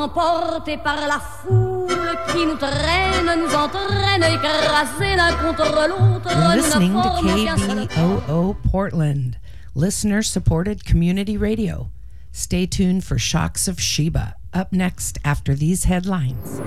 Emporté 0.00 0.78
par 0.78 1.06
la 1.06 1.20
foule 1.20 2.16
qui 2.32 2.46
nous 2.46 2.56
traîne, 2.56 3.38
nous 3.38 3.54
entraîne 3.54 4.22
écrasés 4.22 5.14
l'un 5.14 5.34
contre 5.34 5.66
l'autre. 5.88 6.30
You're 6.30 6.56
listening 6.56 6.94
to 6.94 7.88
KBOO 7.98 8.56
Portland, 8.70 9.36
listener 9.74 10.22
supported 10.22 10.86
community 10.86 11.36
radio. 11.36 11.90
Stay 12.32 12.64
tuned 12.64 13.04
for 13.04 13.18
Shocks 13.18 13.68
of 13.68 13.78
Sheba, 13.78 14.36
up 14.54 14.72
next 14.72 15.18
after 15.22 15.54
these 15.54 15.84
headlines. 15.84 16.62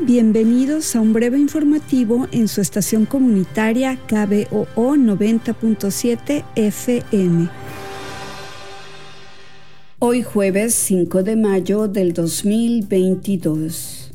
Bienvenidos 0.00 0.96
a 0.96 1.00
un 1.00 1.12
breve 1.12 1.38
informativo 1.38 2.26
en 2.32 2.48
su 2.48 2.60
estación 2.60 3.06
comunitaria 3.06 3.96
KBOO 4.08 4.96
90.7 4.96 6.42
FM. 6.56 7.48
Hoy 10.04 10.24
jueves 10.24 10.74
5 10.74 11.22
de 11.22 11.36
mayo 11.36 11.86
del 11.86 12.12
2022. 12.12 14.10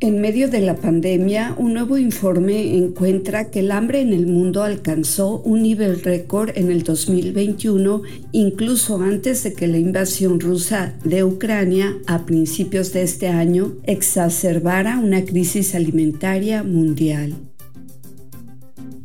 En 0.00 0.20
medio 0.20 0.48
de 0.48 0.60
la 0.62 0.74
pandemia, 0.74 1.54
un 1.56 1.74
nuevo 1.74 1.96
informe 1.96 2.76
encuentra 2.76 3.52
que 3.52 3.60
el 3.60 3.70
hambre 3.70 4.00
en 4.00 4.12
el 4.12 4.26
mundo 4.26 4.64
alcanzó 4.64 5.42
un 5.42 5.62
nivel 5.62 6.02
récord 6.02 6.50
en 6.56 6.72
el 6.72 6.82
2021, 6.82 8.02
incluso 8.32 9.00
antes 9.00 9.44
de 9.44 9.52
que 9.52 9.68
la 9.68 9.78
invasión 9.78 10.40
rusa 10.40 10.98
de 11.04 11.22
Ucrania 11.22 11.96
a 12.08 12.26
principios 12.26 12.92
de 12.92 13.02
este 13.02 13.28
año 13.28 13.76
exacerbara 13.84 14.98
una 14.98 15.24
crisis 15.24 15.76
alimentaria 15.76 16.64
mundial. 16.64 17.49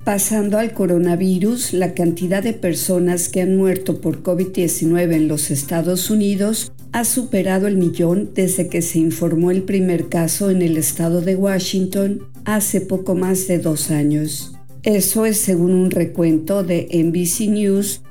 Pasando 0.05 0.59
al 0.59 0.71
coronavirus, 0.71 1.73
la 1.73 1.95
cantidad 1.95 2.43
de 2.43 2.53
personas 2.53 3.27
que 3.27 3.41
han 3.41 3.57
muerto 3.57 4.01
por 4.01 4.21
COVID-19 4.21 5.15
en 5.15 5.27
los 5.27 5.49
Estados 5.49 6.11
Unidos 6.11 6.71
ha 6.91 7.05
superado 7.05 7.65
el 7.65 7.75
millón 7.75 8.29
desde 8.35 8.69
que 8.69 8.83
se 8.83 8.99
informó 8.99 9.49
el 9.49 9.63
primer 9.63 10.07
caso 10.07 10.51
en 10.51 10.61
el 10.61 10.77
estado 10.77 11.21
de 11.21 11.35
Washington 11.35 12.21
hace 12.45 12.81
poco 12.81 13.15
más 13.15 13.47
de 13.47 13.57
dos 13.57 13.89
años. 13.89 14.53
Eso 14.83 15.25
es 15.25 15.39
según 15.39 15.71
un 15.71 15.89
recuento 15.89 16.63
de 16.63 16.87
NBC 16.93 17.49
News 17.49 18.03